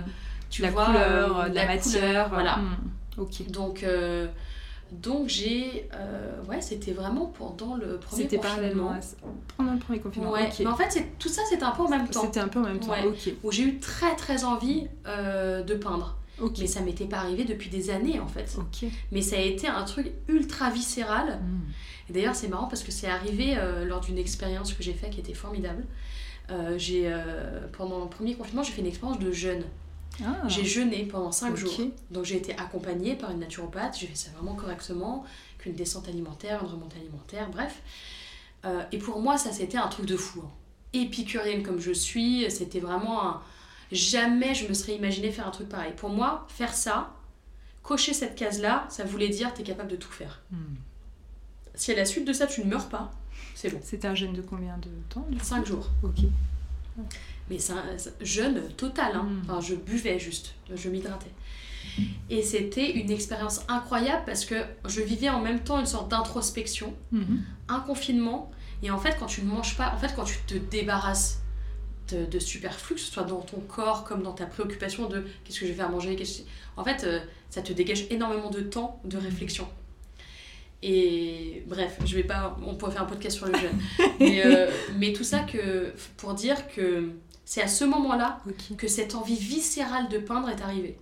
[0.51, 2.01] tu la vois, couleur, euh, de la, matière.
[2.01, 2.57] couleur, voilà.
[2.57, 2.77] Mhm.
[3.17, 3.49] Ok.
[3.49, 4.27] Donc, euh,
[4.91, 5.89] donc j'ai.
[5.95, 8.55] euh, ouais, c'était vraiment pendant le premier C'était confinement.
[8.55, 9.15] parallèlement à ça.
[9.57, 10.31] Pendant le premier confinement.
[10.31, 12.21] Ouais, mais en fait, c'est- tout ça, c'était un peu en même temps.
[12.21, 12.91] C'était un peu en même temps.
[12.91, 13.05] Ouais.
[13.05, 13.33] Ok.
[13.43, 16.17] Où j'ai eu très très envie euh, de peindre.
[16.41, 16.57] Ok.
[16.59, 18.57] Mais ça m'était pas arrivé depuis des années en fait.
[18.57, 18.89] Ok.
[19.11, 21.39] Mais ça a été un truc ultra viscéral.
[21.41, 21.61] Mhm.
[22.09, 25.11] Et d'ailleurs, c'est marrant parce que c'est arrivé euh, lors d'une expérience que j'ai faite
[25.11, 25.85] qui était formidable.
[26.49, 29.63] Euh, j'ai, euh, pendant le premier confinement, j'ai fait une expérience de jeûne.
[30.23, 30.47] Ah.
[30.47, 31.55] J'ai jeûné pendant 5 Ok.
[31.57, 31.79] jours.
[32.11, 35.25] Donc j'ai été accompagnée par une naturopathe, j'ai fait ça vraiment correctement,
[35.57, 37.81] qu'une descente alimentaire, une remontée alimentaire, bref.
[38.65, 40.41] Euh, et pour moi, ça c'était un truc de fou.
[40.45, 40.51] hein.
[40.93, 43.41] Épicurienne comme je suis, c'était vraiment un...
[43.91, 45.93] Jamais je me serais imaginé faire un truc pareil.
[45.97, 47.13] Pour moi, faire ça,
[47.81, 50.41] cocher cette case-là, ça voulait dire t'es capable de tout faire.
[50.51, 50.75] Mhm.
[51.75, 53.11] Si à la suite de ça tu ne meurs pas,
[53.55, 53.79] c'est bon.
[53.83, 55.45] C'était un jeûne de combien de temps du coup?
[55.45, 55.89] 5 jours.
[56.03, 56.19] Ok.
[57.51, 57.83] Mais un
[58.21, 59.11] jeûne total.
[59.15, 59.23] hein.
[59.23, 59.41] Mm.
[59.43, 61.29] Enfin, je buvais juste, je m'hydratais.
[62.29, 64.55] Et c'était une expérience incroyable parce que
[64.87, 67.41] je vivais en même temps une sorte d'introspection, Mhm.
[67.67, 68.49] un confinement.
[68.83, 71.41] Et en fait, quand tu ne manges pas, en fait, quand tu te débarrasses
[72.09, 75.59] de, de superflu, que ce soit dans ton corps comme dans ta préoccupation de qu'est-ce
[75.59, 78.61] que je vais faire manger, qu'est-ce que- en fait, euh, ça te dégage énormément de
[78.61, 79.67] temps de réflexion.
[80.83, 83.79] Et bref, je vais pas, on pourrait faire un podcast sur le jeûne.
[84.19, 87.11] mais, euh, mais tout ça que, pour dire que
[87.53, 88.39] c'est à ce moment-là
[88.77, 90.97] que cette envie viscérale de peindre est arrivée.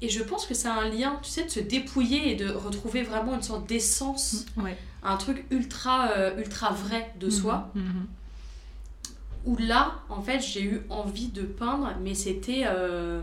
[0.00, 2.48] Et je pense que ça a un lien, tu sais, de se dépouiller et de
[2.48, 4.78] retrouver vraiment une sorte d'essence, Ouais.
[5.02, 7.70] un truc ultra, euh, ultra vrai de soi.
[7.74, 8.06] Mhm.
[9.44, 12.62] Où là, en fait, j'ai eu envie de peindre, mais c'était.
[12.66, 13.20] euh,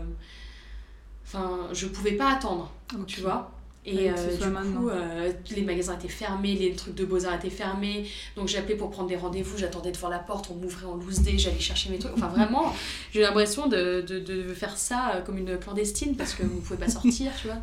[1.24, 2.70] Enfin, je pouvais pas attendre,
[3.08, 3.50] tu vois.
[3.88, 8.04] Et euh, du coup, euh, les magasins étaient fermés, les trucs de beaux-arts étaient fermés.
[8.34, 11.20] Donc j'ai appelé pour prendre des rendez-vous, j'attendais devant la porte, on m'ouvrait en loose
[11.20, 12.12] day, j'allais chercher mes trucs.
[12.16, 12.74] Enfin vraiment,
[13.12, 16.78] j'ai l'impression de, de, de faire ça euh, comme une clandestine parce que vous pouvez
[16.78, 17.58] pas sortir, tu vois.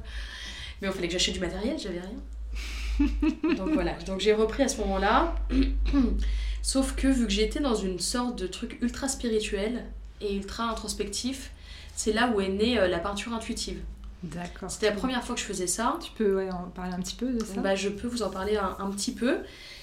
[0.82, 3.06] Mais il fallait que j'achète du matériel, j'avais rien.
[3.58, 5.36] Donc voilà, donc j'ai repris à ce moment-là.
[6.62, 9.84] Sauf que vu que j'étais dans une sorte de truc ultra spirituel
[10.22, 11.52] et ultra introspectif,
[11.96, 13.82] c'est là où est née euh, la peinture intuitive.
[14.24, 14.72] D'accord.
[14.72, 15.98] C'était la première fois que je faisais ça.
[16.02, 17.60] Tu peux ouais, en parler un petit peu de ça?
[17.62, 19.40] Bah, je peux vous en parler un, un petit peu.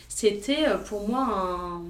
[0.08, 1.82] C'était euh, pour moi un...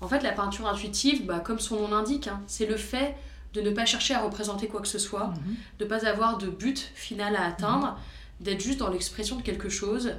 [0.00, 3.14] En fait, la peinture intuitive, bah, comme son nom l'indique, hein, c'est le fait
[3.54, 5.54] de ne pas chercher à représenter quoi que ce soit, Mhm.
[5.80, 7.98] de pas avoir de but final à atteindre,
[8.40, 10.12] d'être juste dans l'expression de quelque chose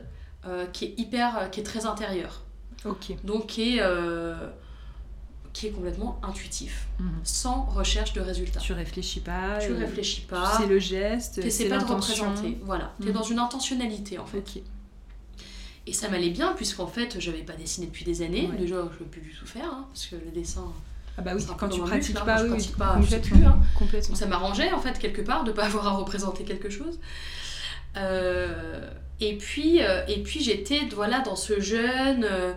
[0.46, 2.42] euh, qui est hyper, qui est très intérieur.
[2.86, 3.16] Ok.
[3.24, 4.36] Donc qui est, euh,
[5.54, 7.10] qui est complètement intuitif, Mhm.
[7.24, 8.60] sans recherche de résultat.
[8.60, 9.60] Tu réfléchis pas.
[9.62, 12.58] Tu et réfléchis pas, C'est le geste, t'essaies c'est pas de représenter.
[12.64, 13.14] Voilà, t'es Mhm.
[13.14, 14.44] dans une intentionnalité en fait.
[15.86, 18.48] Et ça m'allait bien puisqu'en fait j'avais pas dessiné depuis des années.
[18.52, 18.58] Ouais.
[18.58, 20.66] Déjà je peux plus du tout faire hein, parce que le dessin.
[21.18, 23.38] Ah bah oui, quand tu pratiques muscle, hein, pas, je oui, pratique pas, complètement.
[23.38, 23.60] plus, hein.
[23.78, 24.08] complètement.
[24.10, 27.00] Donc ça m'arrangeait en fait quelque part de pas avoir à représenter quelque chose.
[27.98, 28.90] Euh,
[29.20, 32.54] et puis, euh, et puis j'étais voilà, dans ce jeune, euh,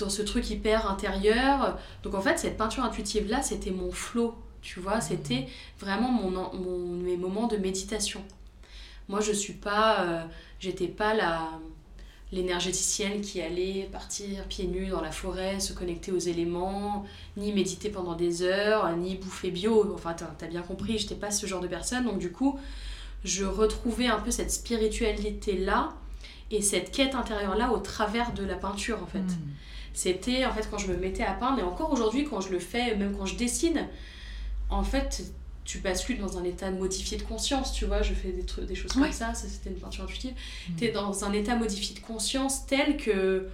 [0.00, 1.78] dans ce truc hyper intérieur.
[2.02, 5.46] Donc en fait, cette peinture intuitive là, c'était mon flow, tu vois, c'était
[5.78, 8.22] vraiment mon, mon, mes moments de méditation.
[9.08, 10.22] Moi, je suis pas, euh,
[10.60, 11.50] j'étais pas la
[12.32, 17.04] l'énergéticienne qui allait partir pieds nus dans la forêt, se connecter aux éléments,
[17.36, 19.92] ni méditer pendant des heures, ni bouffer bio.
[19.94, 22.04] Enfin, t'as as bien compris, j'étais pas ce genre de personne.
[22.04, 22.58] Donc, du coup,
[23.24, 25.92] je retrouvais un peu cette spiritualité-là
[26.50, 29.18] et cette quête intérieure-là au travers de la peinture, en fait.
[29.18, 29.38] Mhm.
[29.92, 32.58] C'était, en fait, quand je me mettais à peindre, et encore aujourd'hui, quand je le
[32.58, 33.88] fais, même quand je dessine,
[34.70, 35.24] en fait,
[35.64, 38.74] tu bascules dans un état modifié de conscience, tu vois, je fais des, trucs, des
[38.74, 39.02] choses Ouais.
[39.02, 40.32] comme ça, ça c'était une peinture intuitive.
[40.70, 40.76] Mhm.
[40.76, 43.48] T'es dans un état modifié de conscience tel que.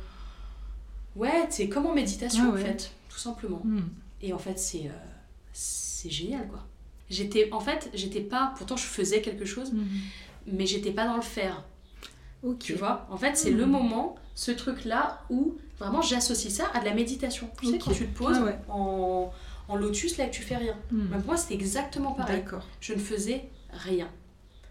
[1.15, 3.61] Ouais, c'est comme en méditation, Ah en fait, tout simplement.
[3.65, 3.89] Mhm.
[4.23, 4.91] Et en fait, c'est euh,
[5.53, 6.65] c'est génial, quoi.
[7.09, 8.53] J'étais, en fait, j'étais pas.
[8.57, 9.87] Pourtant, je faisais quelque chose, Mhm.
[10.53, 11.65] mais j'étais pas dans le faire.
[12.43, 12.59] Ok.
[12.59, 13.07] Tu vois?
[13.11, 17.49] En fait, c'est le moment, ce truc-là, où vraiment j'associe ça à de la méditation.
[17.61, 17.83] Tu sais, Ok.
[17.85, 18.59] quand tu te poses Ah ouais.
[18.69, 19.33] en,
[19.69, 20.77] en lotus, là, que tu fais rien.
[20.91, 22.45] Bah, moi, c'était exactement pareil.
[22.81, 24.09] Je ne faisais rien.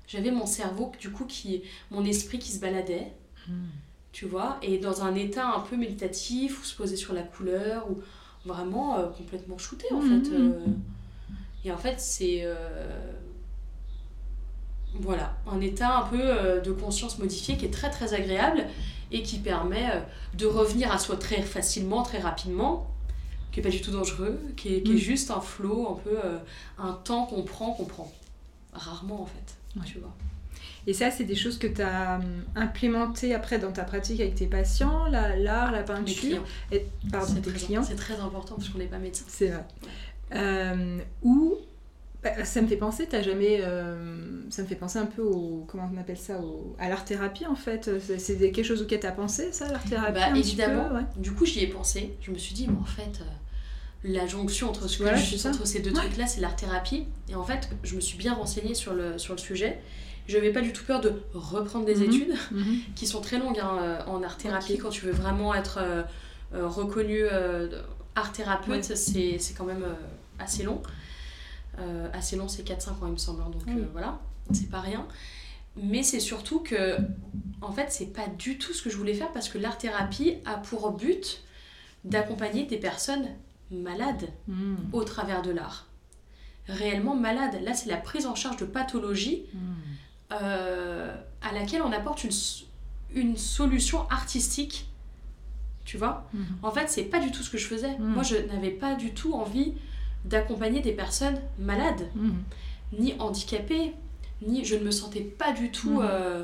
[0.07, 3.11] J'avais mon cerveau, du coup, qui, mon esprit qui se baladait,
[3.47, 3.67] Mhm.
[4.11, 7.89] tu vois, et dans un état un peu méditatif, ou se poser sur la couleur,
[7.89, 8.01] ou
[8.45, 10.23] vraiment euh, complètement shooté, en Mhm.
[10.23, 10.31] fait.
[10.33, 10.59] euh.
[11.65, 12.41] et en fait, c'est.
[12.43, 12.55] euh,
[15.01, 18.65] voilà, un état un peu euh, de conscience modifié qui est très très agréable
[19.11, 19.99] et qui permet euh,
[20.37, 22.89] de revenir à soi très facilement, très rapidement,
[23.51, 24.97] qui est pas du tout dangereux, qui est, qui est Mm.
[24.97, 26.37] juste un flow, un peu euh,
[26.77, 28.11] un temps qu'on prend, qu'on prend
[28.73, 29.85] rarement en fait, Ouais.
[29.85, 30.13] tu vois.
[30.87, 32.19] Et ça, c'est des choses que tu as
[32.55, 36.43] implémentées après dans ta pratique avec tes patients, la- l'art, la peinture.
[36.71, 37.83] Et, pardon, c'est tes très, clients?
[37.83, 39.25] c'est très important parce qu'on n'est pas médecin.
[39.27, 39.65] C'est vrai.
[40.35, 41.55] Euh, ou
[42.43, 45.89] ça me fait penser, t'as jamais, euh, ça me fait penser un peu au, comment
[45.93, 47.89] on appelle ça, au, à l'art thérapie en fait.
[47.99, 50.89] C'est, c'est quelque chose auquel t'as pensé, ça, l'art thérapie Bah, évidemment.
[50.89, 51.01] peu, ouais.
[51.17, 52.15] Du coup, j'y ai pensé.
[52.21, 53.23] Je me suis dit, mais en fait, euh,
[54.03, 55.49] la jonction entre, ce que Voilà, je- c'est ça.
[55.49, 55.95] entre ces deux Ouais.
[55.97, 57.05] trucs-là, c'est l'art-thérapie.
[57.29, 59.79] Et en fait, je me suis bien renseignée sur le, sur le sujet.
[60.27, 62.03] Je n'avais pas du tout peur de reprendre des Mhm.
[62.03, 62.77] études, Mhm.
[62.95, 64.77] qui sont très longues hein, euh, en art-thérapie.
[64.77, 66.01] Quand tu veux vraiment être euh,
[66.53, 67.67] euh, reconnu euh,
[68.15, 69.93] art-thérapeute, c'est c'est quand même euh,
[70.39, 70.81] assez long.
[71.79, 73.41] Euh, assez long, c'est 4-5 ans, il me semble.
[73.41, 74.19] hein, donc euh, voilà,
[74.53, 75.05] c'est pas rien.
[75.75, 76.97] Mais c'est surtout que,
[77.61, 80.55] en fait, c'est pas du tout ce que je voulais faire parce que l'art-thérapie a
[80.57, 81.43] pour but
[82.05, 83.27] d'accompagner des personnes
[83.71, 84.77] malades Mhm.
[84.93, 85.87] au travers de l'art.
[86.67, 87.59] Réellement malades.
[87.63, 89.59] Là, c'est la prise en charge de pathologies Mhm.
[90.41, 92.31] euh, à laquelle on apporte une,
[93.13, 94.87] une solution artistique.
[95.83, 96.27] Tu vois?
[96.33, 96.45] Mhm.
[96.63, 97.97] En fait, c'est pas du tout ce que je faisais.
[97.99, 99.73] Moi, je n'avais pas du tout envie
[100.25, 102.33] d'accompagner des personnes malades, Mhm.
[102.99, 103.93] ni handicapées,
[104.45, 106.03] ni je ne me sentais pas du tout Mm.
[106.03, 106.43] euh,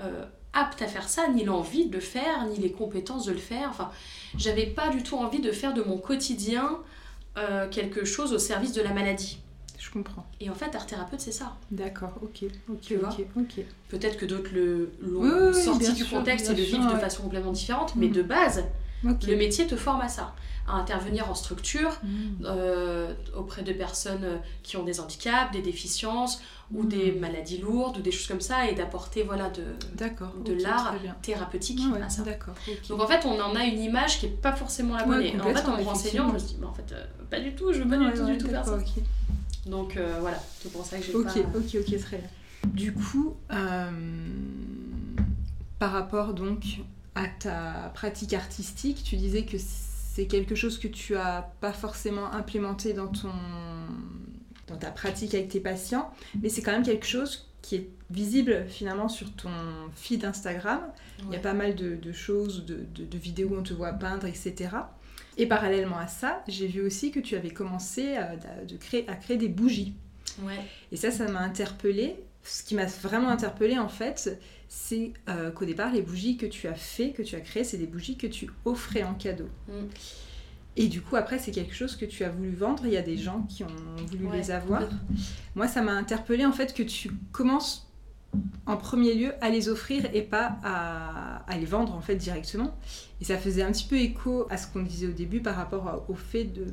[0.00, 3.38] euh, apte à faire ça, ni l'envie de le faire, ni les compétences de le
[3.38, 3.68] faire.
[3.70, 3.90] Enfin,
[4.36, 6.78] j'avais pas du tout envie de faire de mon quotidien
[7.38, 9.38] euh, quelque chose au service de la maladie.
[9.78, 10.24] Je comprends.
[10.40, 11.56] Et en fait, art thérapeute, c'est ça.
[11.70, 13.64] D'accord, ok, ok, Tu vois ok, ok.
[13.88, 17.22] Peut-être que d'autres le l'ont Oui, sorti du sûr, contexte et le vivent de façon
[17.22, 18.12] complètement différente, mais Mhm.
[18.12, 18.64] de base,
[19.04, 20.34] Le métier te forme à ça,
[20.68, 22.44] à intervenir en structure Mhm.
[22.44, 26.40] euh, auprès de personnes euh, qui ont des handicaps, des déficiences
[26.72, 26.88] ou Mhm.
[26.88, 29.62] des maladies lourdes ou des choses comme ça et d'apporter voilà de
[30.62, 32.22] l'art thérapeutique Ah ouais, à ça.
[32.22, 32.54] d'accord.
[32.68, 32.88] ok.
[32.88, 35.18] Donc en fait, on en a une image qui est pas forcément la bonne.
[35.18, 37.04] Ouais, Et en fait, en me renseignant, je me suis dit, mais en fait, euh,
[37.28, 38.78] pas du tout, je veux pas du tout, ouais, du tout faire ça.
[39.66, 41.18] Donc euh, voilà, c'est pour ça que j'ai pas...
[41.58, 42.28] ok, ok, très bien.
[42.72, 43.34] Du coup,
[45.78, 46.62] par rapport donc
[47.14, 52.32] à ta pratique artistique, tu disais que c'est quelque chose que tu as pas forcément
[52.32, 53.32] implémenté dans ton
[54.68, 56.10] dans ta pratique avec tes patients,
[56.40, 59.50] mais c'est quand même quelque chose qui est visible finalement sur ton
[59.94, 60.80] feed Instagram.
[61.26, 63.72] Il y a pas mal de, de choses, de, de- de vidéos où on te
[63.74, 64.70] voit peindre, etc.
[65.36, 69.14] Et parallèlement à ça, j'ai vu aussi que tu avais commencé à, de créer, à
[69.16, 69.94] créer des bougies.
[70.42, 70.58] Ouais.
[70.90, 72.16] Et ça, ça m'a interpellée.
[72.44, 74.38] Ce qui m'a vraiment interpellée, en fait,
[74.74, 77.76] c'est euh, qu'au départ, les bougies que tu as fait, que tu as créées, c'est
[77.76, 79.50] des bougies que tu offrais en cadeau.
[79.68, 79.72] Mm.
[80.76, 82.86] Et du coup, après, c'est quelque chose que tu as voulu vendre.
[82.86, 84.84] Il y a des gens qui ont voulu Ouais, les avoir.
[85.56, 87.86] Moi, ça m'a interpellé en fait que tu commences
[88.64, 92.74] en premier lieu à les offrir et pas à, à les vendre en fait directement.
[93.20, 96.06] Et ça faisait un petit peu écho à ce qu'on disait au début par rapport
[96.08, 96.64] au fait de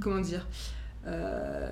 [0.00, 0.46] comment dire
[1.08, 1.68] euh,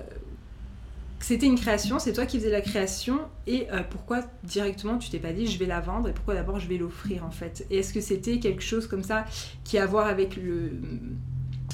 [1.25, 5.19] c'était une création, c'est toi qui faisais la création et euh, pourquoi directement tu t'es
[5.19, 7.65] pas dit je vais la vendre et pourquoi d'abord je vais l'offrir en fait?
[7.69, 9.25] Et est-ce que c'était quelque chose comme ça
[9.63, 10.71] qui a à voir avec le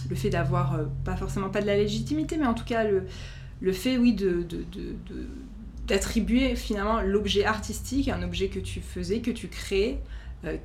[0.09, 3.03] le fait d'avoir euh, pas forcément pas de la légitimité mais en tout cas le
[3.59, 5.27] le fait, oui, de, de- de- de-
[5.87, 9.99] d'attribuer finalement l'objet artistique, un objet que tu faisais, que tu créais,
[10.45, 10.57] euh,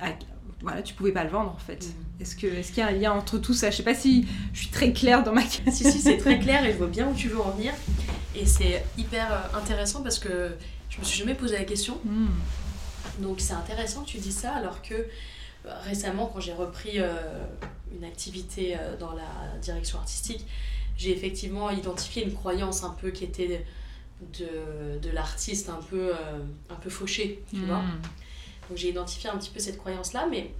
[0.00, 0.12] à-
[0.60, 1.84] voilà, tu pouvais pas le vendre en fait.
[1.86, 2.20] Mhm.
[2.20, 3.70] Est-ce que est-ce qu'il y a un lien entre tout ça?
[3.70, 5.70] Je sais pas si je suis très claire dans ma question.
[5.72, 7.72] si, si, c'est très clair et je vois bien où tu veux en venir.
[8.34, 10.52] Et c'est hyper euh, intéressant parce que
[10.90, 11.98] je me suis jamais posé la question.
[13.20, 15.06] Donc c'est intéressant que tu dis ça alors que euh,
[15.82, 17.14] récemment quand j'ai repris euh,
[17.94, 20.46] une activité euh, dans la direction artistique,
[20.96, 23.64] j'ai effectivement identifié une croyance un peu qui était
[24.38, 26.38] de, de l'artiste un peu, euh,
[26.70, 27.82] un peu fauché, tu vois.
[27.82, 28.00] Mm.
[28.68, 30.50] Donc j'ai identifié un petit peu cette croyance-là, mais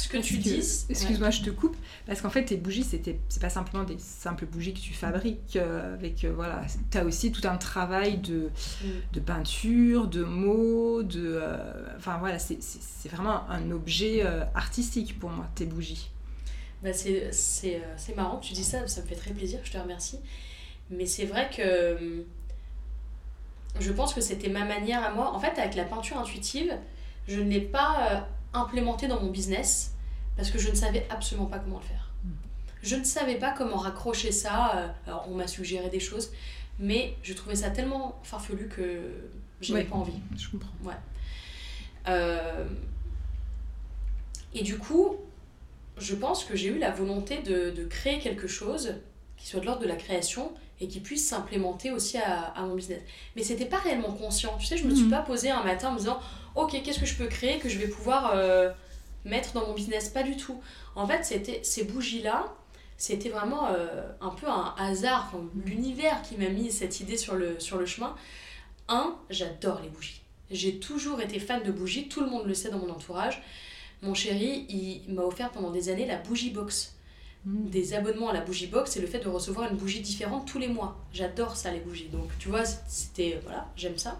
[0.00, 0.62] ce que tu que- dis...
[0.88, 1.76] Excuse-moi, je te coupe.
[2.06, 5.56] Parce qu'en fait, tes bougies, c'était, c'est pas simplement des simples bougies que tu fabriques.
[5.56, 8.50] euh, avec, euh, voilà, t'as aussi tout un travail de,
[8.84, 8.88] Mm.
[9.12, 11.38] de peinture, de mots, de.
[11.40, 12.58] euh, enfin voilà, c'est,
[13.10, 16.10] vraiment un objet euh, artistique pour moi, tes bougies.
[16.82, 19.70] Bah, c'est, c'est, c'est marrant que tu dis ça, ça me fait très plaisir, je
[19.72, 20.18] te remercie.
[20.90, 22.24] Mais c'est vrai que
[23.78, 25.32] je pense que c'était ma manière à moi.
[25.34, 26.72] En fait, avec la peinture intuitive,
[27.28, 29.94] je ne l'ai pas implémentée dans mon business
[30.36, 32.10] parce que je ne savais absolument pas comment le faire.
[32.24, 32.28] Mm.
[32.82, 34.72] Je ne savais pas comment raccrocher ça.
[34.76, 36.30] euh, Alors, on m'a suggéré des choses,
[36.78, 39.00] mais je trouvais ça tellement farfelu que
[39.60, 39.86] j'avais Ouais.
[39.86, 40.18] pas envie.
[40.38, 40.70] Je comprends.
[42.08, 42.64] Euh,
[44.54, 45.16] Et du coup,
[45.98, 48.94] je pense que j'ai eu la volonté de, de créer quelque chose
[49.40, 52.74] qui soit de l'ordre de la création et qui puisse s'implémenter aussi à, à mon
[52.74, 53.00] business.
[53.36, 54.56] Mais c'était pas réellement conscient.
[54.58, 55.10] Tu sais, je me suis Mhm.
[55.10, 56.20] pas posée un matin en me disant
[56.54, 58.70] Ok, qu'est-ce que je peux créer que je vais pouvoir euh,
[59.24, 60.08] mettre dans mon business?
[60.08, 60.60] Pas du tout.
[60.96, 62.46] En fait, c'était ces bougies-là.
[62.96, 67.34] C'était vraiment euh, un peu un hasard, enfin, l'univers qui m'a mis cette idée sur
[67.34, 68.14] le, sur le chemin.
[68.88, 70.20] Un, j'adore les bougies.
[70.50, 73.42] J'ai toujours été fan de bougies, tout le monde le sait dans mon entourage.
[74.02, 76.94] Mon chéri, il m'a offert pendant des années la bougie box.
[77.46, 77.70] Mm.
[77.70, 80.58] Des abonnements à la bougie box et le fait de recevoir une bougie différente tous
[80.58, 80.98] les mois.
[81.12, 82.08] J'adore ça, les bougies.
[82.12, 83.40] Donc, tu vois, c'était.
[83.44, 84.18] Voilà, j'aime ça.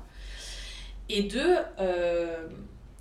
[1.10, 2.46] Et deux, euh,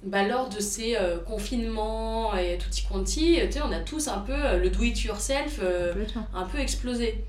[0.04, 4.20] bah, lors de ces euh, confinements et tutti quanti, tu sais, on a tous un
[4.20, 6.28] peu euh, le do-it-yourself euh, Complètement.
[6.34, 7.24] un peu explosé.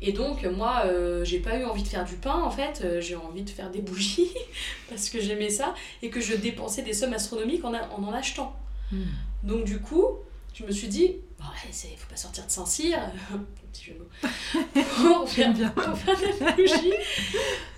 [0.00, 0.84] Et donc, moi,
[1.24, 3.82] j'ai pas eu envie de faire du pain, en fait, j'ai envie de faire des
[3.82, 4.30] bougies,
[4.88, 8.12] parce que j'aimais ça, et que je dépensais des sommes astronomiques en, a- en en
[8.14, 8.56] achetant.
[8.92, 9.02] Mm.
[9.42, 10.06] Donc, du coup,
[10.54, 12.98] je me suis dit, bon, ouais, c'est- faut pas sortir de Saint-Cyr,
[13.72, 15.70] petit jeu de mots, pour faire, bien.
[15.70, 16.92] pour faire des bougies.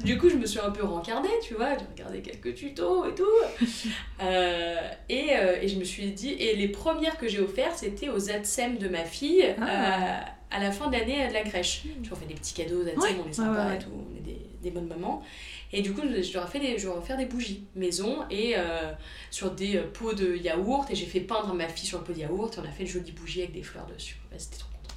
[0.05, 3.15] Du coup, je me suis un peu rencardée, tu vois, j'ai regardé quelques tutos et
[3.15, 3.67] tout.
[4.23, 4.77] Euh,
[5.09, 8.31] et, euh, et je me suis dit, et les premières que j'ai offertes, c'était aux
[8.31, 9.65] ADSEM de ma fille Ah.
[9.65, 11.83] euh, à la fin d'année de la crèche.
[12.03, 13.17] Tu vois, on fait des petits cadeaux aux ADSEM, Ouais.
[13.25, 15.23] on est sympa ouais, et tout, on est des, des bonnes mamans.
[15.73, 18.55] Et du coup, je, leur ai fait des, je leur ai des bougies maison et
[18.57, 18.93] euh,
[19.31, 20.91] sur des euh, pots de yaourt.
[20.91, 22.83] Et j'ai fait peindre ma fille sur le pot de yaourt et on a fait
[22.83, 24.16] une jolie bougie avec des fleurs dessus.
[24.37, 24.95] C'était trop content.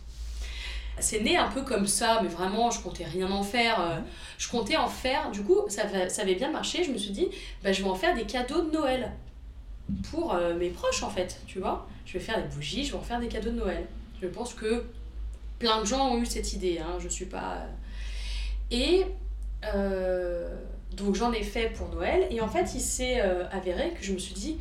[0.99, 3.79] C'est né un peu comme ça, mais vraiment, je comptais rien en faire.
[3.79, 3.99] euh,
[4.37, 6.83] Je comptais en faire, du coup, ça, ça avait bien marché.
[6.83, 7.29] Je me suis dit,
[7.63, 9.13] bah, je vais en faire des cadeaux de Noël
[10.11, 11.87] pour euh, mes proches, en fait, tu vois.
[12.05, 13.85] Je vais faire des bougies, je vais en faire des cadeaux de Noël.
[14.21, 14.83] Je pense que
[15.59, 17.65] plein de gens ont eu cette idée, hein, je suis pas.
[18.71, 19.05] Et
[20.95, 24.13] donc j'en ai fait pour Noël, et en fait, il s'est euh, avéré que je
[24.13, 24.57] me suis dit,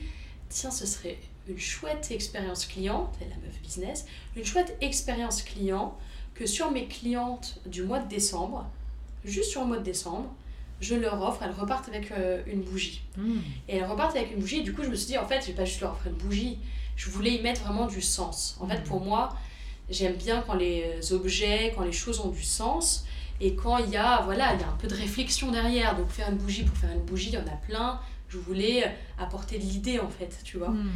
[0.49, 5.97] tiens, ce serait une chouette expérience client, c'est la meuf business, une chouette expérience client
[6.35, 8.67] que sur mes clientes du mois de décembre,
[9.25, 10.29] juste sur le mois de décembre,
[10.81, 13.03] je leur offre, elles repartent avec euh, une bougie.
[13.17, 13.39] Mm.
[13.69, 14.59] Et elles repartent avec une bougie.
[14.59, 16.13] Et du coup, je me suis dit, en fait, je vais pas juste leur offrir
[16.13, 16.59] une bougie.
[16.97, 18.57] Je voulais y mettre vraiment du sens.
[18.61, 19.37] En fait, pour moi,
[19.89, 23.07] j'aime bien quand les objets, quand les choses ont du sens.
[23.41, 25.97] Et quand il y a, voilà, il y a un peu de réflexion derrière.
[25.97, 28.01] Donc, faire une bougie pour faire une bougie, il y en a plein.
[28.28, 28.85] Je voulais
[29.18, 30.70] apporter de l'idée, en fait, tu vois.
[30.70, 30.91] Mm.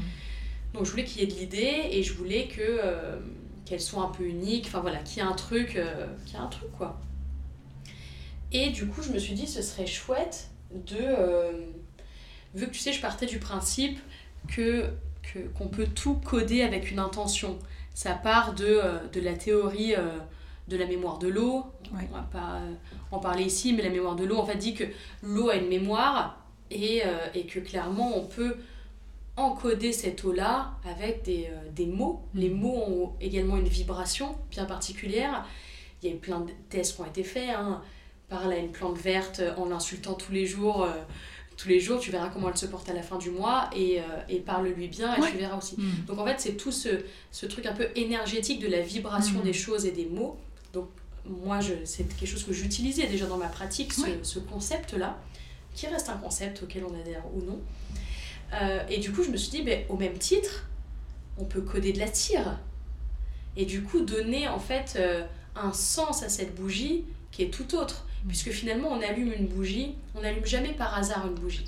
[0.74, 3.18] Donc, je voulais qu'il y ait de l'idée et je voulais que euh,
[3.64, 4.66] qu'elle soit un peu unique.
[4.68, 7.01] Enfin, voilà, qu'il y ait un truc, euh, qu'il y ait un truc, quoi.
[8.53, 10.97] Et du coup, je me suis dit, ce serait chouette de.
[11.01, 11.53] euh,
[12.55, 13.99] vu que tu sais, je partais du principe
[14.49, 14.91] que
[15.55, 17.59] qu'on peut tout coder avec une intention.
[17.93, 19.95] Ça part de, euh, de la théorie
[20.69, 21.64] de la mémoire de l'eau.
[21.93, 22.07] Ouais.
[22.12, 22.75] On va pas euh,
[23.11, 24.85] en parler ici, mais la mémoire de l'eau, en fait, dit que
[25.23, 28.57] l'eau a une mémoire et, euh, et que clairement, on peut
[29.37, 32.23] encoder cette eau-là avec des, euh, des mots.
[32.35, 35.47] Les mots ont également une vibration bien particulière.
[36.03, 37.51] Il y a eu plein de tests qui ont été faits.
[37.57, 37.81] Hein.
[38.29, 40.83] Parle à une plante verte en l'insultant tous les jours.
[40.85, 40.91] euh,
[41.57, 43.99] tous les jours, tu verras comment elle se porte à la fin du mois et,
[43.99, 45.29] euh, et parle-lui bien et Ouais.
[45.33, 45.75] tu verras aussi.
[45.77, 46.05] Mm.
[46.07, 46.89] Donc en fait, c'est tout ce,
[47.33, 49.45] ce truc un peu énergétique de la vibration Mhm.
[49.45, 50.37] des choses et des mots.
[50.79, 55.18] Donc moi, c'est quelque chose que j'utilisais déjà dans ma pratique, ce, concept-là,
[55.74, 57.61] qui reste un concept auquel on adhère ou non.
[58.55, 60.66] Euh, et du coup, je me suis dit, ben, au même titre,
[61.39, 62.59] on peut coder de la cire.
[63.57, 65.24] Et du coup, donner en fait euh,
[65.55, 68.07] un sens à cette bougie qui est tout autre.
[68.26, 71.66] Puisque finalement, on allume une bougie, on n'allume jamais par hasard une bougie.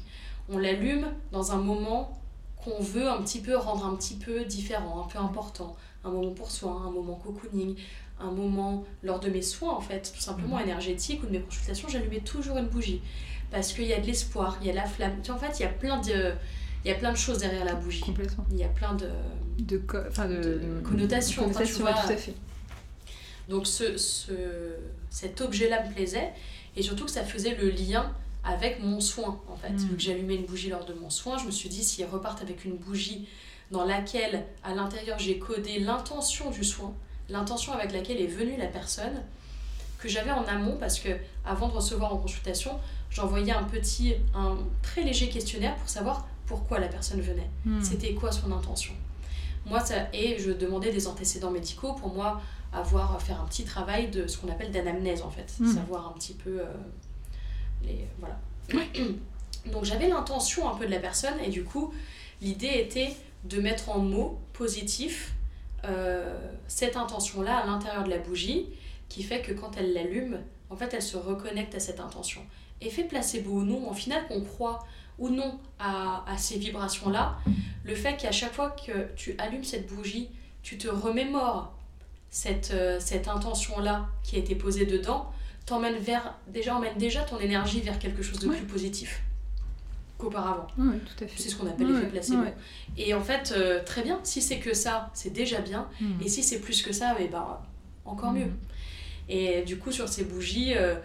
[0.48, 2.20] On l'allume dans un moment
[2.64, 5.76] qu'on veut un petit peu rendre un petit peu différent, un peu important.
[6.02, 7.76] Un moment pour soi, un moment cocooning,
[8.22, 10.64] un moment lors de mes soins en fait, tout simplement Mhm.
[10.64, 13.00] énergétiques ou de mes consultations, j'allumais toujours une bougie.
[13.50, 15.14] Parce qu'il y a de l'espoir, il y a la flamme.
[15.22, 16.32] Tu vois, en fait, il y a plein de,
[16.84, 18.00] il y a plein de choses derrière la bougie.
[18.00, 18.46] Complètement.
[18.52, 19.08] Il y a plein de,
[19.58, 21.90] De, co- de, De connotation, enfin, tu connotation, vois.
[21.94, 22.34] ouais, tout à fait.
[23.48, 24.32] Donc ce, ce,
[25.10, 26.30] cet objet-là me plaisait
[26.76, 28.12] et surtout que ça faisait le lien
[28.44, 29.70] avec mon soin en fait.
[29.72, 29.76] Mm.
[29.88, 32.42] Vu que j'allumais une bougie lors de mon soin, je me suis dit s'ils repartent
[32.42, 33.26] avec une bougie
[33.72, 36.94] dans laquelle à l'intérieur j'ai codé l'intention du soin,
[37.30, 39.22] l'intention avec laquelle est venue la personne,
[39.98, 41.10] que j'avais en amont parce que
[41.44, 42.72] avant de recevoir en consultation,
[43.10, 47.48] j'envoyais un petit, un très léger questionnaire pour savoir pourquoi la personne venait.
[47.64, 47.82] Mm.
[47.82, 48.94] C'était quoi son intention?
[49.66, 52.40] Moi, ça, et je demandais des antécédents médicaux pour moi
[52.72, 55.74] avoir faire un petit travail de ce qu'on appelle d'anamnèse en fait, Mhm.
[55.74, 56.64] savoir un petit peu euh,
[57.82, 58.38] les voilà.
[59.72, 61.92] Donc j'avais l'intention un peu de la personne et du coup
[62.40, 63.14] l'idée était
[63.44, 65.34] de mettre en mots positifs
[65.84, 68.66] euh, cette intention là à l'intérieur de la bougie
[69.08, 70.38] qui fait que quand elle l'allume,
[70.70, 72.40] en fait elle se reconnecte à cette intention.
[72.80, 74.86] Effet placebo ou non, en final qu'on croit
[75.18, 77.36] ou non à, à ces vibrations-là,
[77.84, 80.30] le fait qu'à chaque fois que tu allumes cette bougie,
[80.62, 81.74] tu te remémores
[82.30, 85.30] cette, euh, cette intention-là qui a été posée dedans,
[85.66, 88.56] t'emmène vers, déjà, emmène déjà ton énergie vers quelque chose de Ouais.
[88.56, 89.22] plus positif
[90.20, 90.66] qu'auparavant.
[90.78, 91.42] Oui, tout à fait.
[91.42, 92.42] C'est ce qu'on appelle Ouais, l'effet placebo.
[92.96, 95.88] Et en fait, euh, très bien, si c'est que ça, c'est déjà bien.
[96.00, 96.22] Mm.
[96.24, 97.58] Et si c'est plus que ça, eh ben,
[98.04, 98.46] encore mieux.
[98.46, 98.58] Mm.
[99.28, 100.96] Et du coup, sur ces bougies, euh,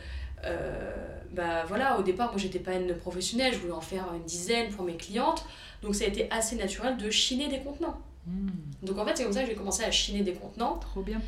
[0.43, 0.95] euh,
[1.31, 4.69] bah voilà, au départ, moi j'étais pas une professionnelle, je voulais en faire une dizaine
[4.69, 5.45] pour mes clientes.
[5.81, 7.99] Donc ça a été assez naturel de chiner des contenants.
[8.27, 8.49] Mm.
[8.83, 10.77] Donc en fait, c'est comme ça que j'ai commencé à chiner des contenants.
[10.77, 11.21] Trop bien.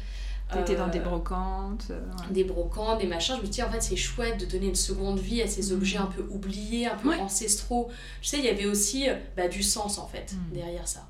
[0.54, 1.88] T'étais dans Euh, des brocantes.
[1.92, 2.32] euh, ouais.
[2.34, 3.36] des brocantes, des machins.
[3.38, 5.78] Je me dis, en fait, c'est chouette de donner une seconde vie à ces Mhm.
[5.78, 7.20] objets un peu oubliés, un peu Ouais.
[7.20, 7.90] ancestraux.
[8.22, 10.54] Je sais, il y avait aussi euh, bah, du sens, en fait, Mhm.
[10.58, 11.06] derrière ça.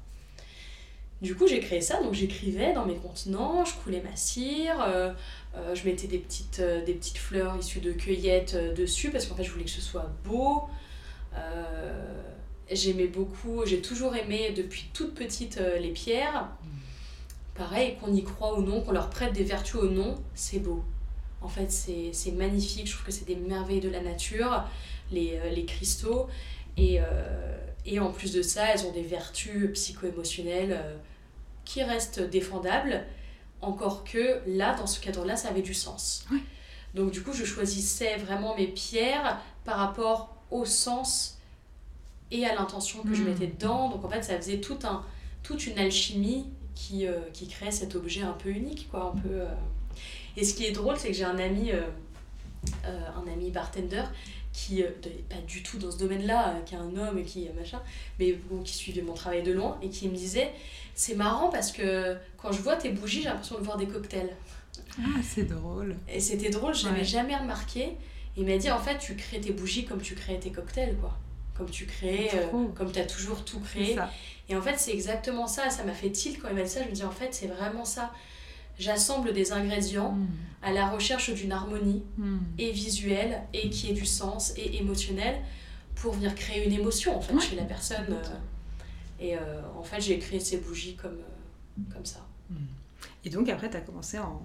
[1.21, 5.11] Du coup, j'ai créé ça, donc j'écrivais dans mes contenants, je coulais ma cire, euh,
[5.55, 9.25] euh, je mettais des petites, euh, des petites fleurs issues de cueillettes euh, dessus, parce
[9.25, 10.63] qu'en fait, je voulais que ce soit beau.
[11.35, 12.23] Euh,
[12.69, 16.49] J'aimais beaucoup, j'ai toujours aimé depuis toute petite euh, les pierres.
[17.57, 20.83] Pareil, qu'on y croit ou non, qu'on leur prête des vertus ou non, c'est beau.
[21.41, 22.87] En fait, c'est magnifique.
[22.87, 24.63] Je trouve que c'est des merveilles de la nature,
[25.11, 26.27] les, euh, les cristaux.
[26.77, 30.95] Et, euh, et en plus de ça, elles ont des vertus psycho-émotionnelles euh,
[31.65, 33.03] qui restent défendables.
[33.61, 36.25] Encore que là, dans ce cadre-là, ça avait du sens.
[36.93, 41.39] Donc du coup, je choisissais vraiment mes pierres par rapport au sens
[42.31, 43.29] et à l'intention que je Mhm.
[43.29, 43.89] mettais dedans.
[43.89, 45.03] Donc en fait, ça faisait tout un,
[45.43, 46.45] toute une alchimie
[46.77, 48.87] qui, euh, qui créait cet objet un peu unique.
[48.91, 49.45] Quoi, un peu, euh.
[50.35, 51.81] Et ce qui est drôle, c'est que j'ai un ami, euh,
[52.85, 54.03] un ami bartender
[54.53, 54.83] qui n'est
[55.29, 57.81] pas du tout dans ce domaine-là, qui est un homme et qui machin,
[58.19, 60.51] mais bon, qui suivait mon travail de loin et qui me disait
[60.95, 64.35] c'est marrant parce que quand je vois tes bougies, j'ai l'impression de voir des cocktails.
[64.99, 65.95] Ah, c'est drôle.
[66.11, 67.05] Et c'était drôle, je l'avais Ouais.
[67.05, 67.89] jamais remarqué.
[68.35, 71.15] Il m'a dit en fait, tu crées tes bougies comme tu crées tes cocktails, quoi.
[71.55, 73.95] Comme tu crées, euh, comme tu as toujours tout créé.
[74.49, 75.69] Et en fait, c'est exactement ça.
[75.69, 76.83] Ça m'a fait tilt quand il m'a dit ça.
[76.83, 78.13] Je me dis en fait, c'est vraiment ça.
[78.79, 80.27] J'assemble des ingrédients Mm.
[80.63, 82.37] à la recherche d'une harmonie Mm.
[82.59, 85.41] et visuelle et qui ait du sens et émotionnel
[85.95, 87.41] pour venir créer une émotion en fait Ouais.
[87.41, 88.05] chez la personne.
[88.09, 88.23] euh.
[89.19, 92.19] et euh, en fait, j'ai créé ces bougies comme, euh, comme ça.
[93.25, 94.41] Et donc après, t'as commencé à en.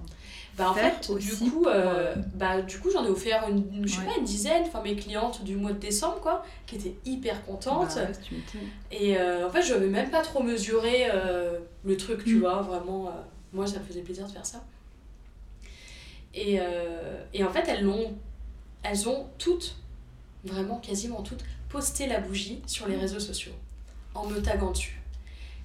[0.59, 3.89] Bah en fait, du coup, euh, euh, bah, du coup j'en ai offert une, une-
[3.89, 4.07] je sais Ouais.
[4.07, 7.95] pas, une dizaine, enfin mes clientes du mois de décembre, quoi, qui étaient hyper contentes.
[7.95, 8.39] Bah ouais.
[8.91, 12.41] Et euh, en fait, je n'avais même pas trop mesuré euh, le truc, tu Mm.
[12.41, 13.11] vois, vraiment.
[13.55, 14.63] moi, ça me faisait plaisir de faire ça.
[16.35, 16.59] Et,
[17.35, 18.15] et en fait, elles l'ont,
[18.83, 19.77] elles ont toutes,
[20.45, 23.53] vraiment quasiment toutes, posté la bougie sur les réseaux sociaux,
[24.15, 24.99] en me taguant dessus.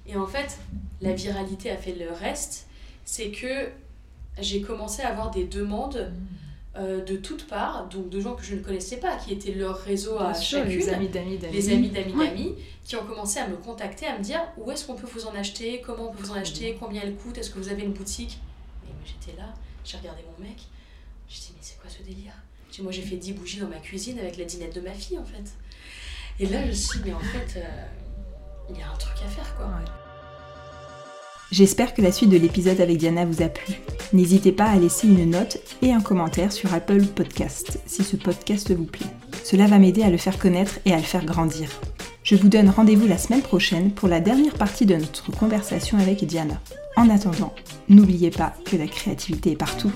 [0.06, 0.58] Et en fait,
[1.00, 2.66] la viralité a fait le reste,
[3.04, 3.68] c'est que
[4.40, 6.12] j'ai commencé à avoir des demandes
[6.76, 9.76] euh, de toutes parts, donc de gens que je ne connaissais pas, qui étaient leur
[9.78, 11.52] réseau à Bien chacune, les amis d'amis d'amis.
[11.54, 12.28] les amis d'amis Ouais.
[12.28, 15.26] d'amis, qui ont commencé à me contacter, à me dire où est-ce qu'on peut vous
[15.26, 17.82] en acheter, comment on peut vous en acheter, combien elle coûte, est-ce que vous avez
[17.82, 18.38] une boutique?
[18.84, 19.46] Et moi j'étais là,
[19.84, 20.56] j'ai regardé mon mec,
[21.28, 22.32] j'ai dit mais c'est quoi ce délire?
[22.70, 25.18] Dit, Moi j'ai fait 10 bougies dans ma cuisine avec la dinette de ma fille
[25.18, 25.52] en fait.
[26.38, 27.64] Et là je me suis dit mais en fait, euh,
[28.70, 29.66] il y a un truc à faire quoi.
[29.66, 29.90] Ouais.
[31.50, 33.74] J'espère que la suite de l'épisode avec Diana vous a plu.
[34.12, 38.70] N'hésitez pas à laisser une note et un commentaire sur Apple Podcast si ce podcast
[38.70, 39.06] vous plaît.
[39.44, 41.70] Cela va m'aider à le faire connaître et à le faire grandir.
[42.22, 46.22] Je vous donne rendez-vous la semaine prochaine pour la dernière partie de notre conversation avec
[46.26, 46.60] Diana.
[46.96, 47.54] En attendant,
[47.88, 49.92] n'oubliez pas que la créativité est partout.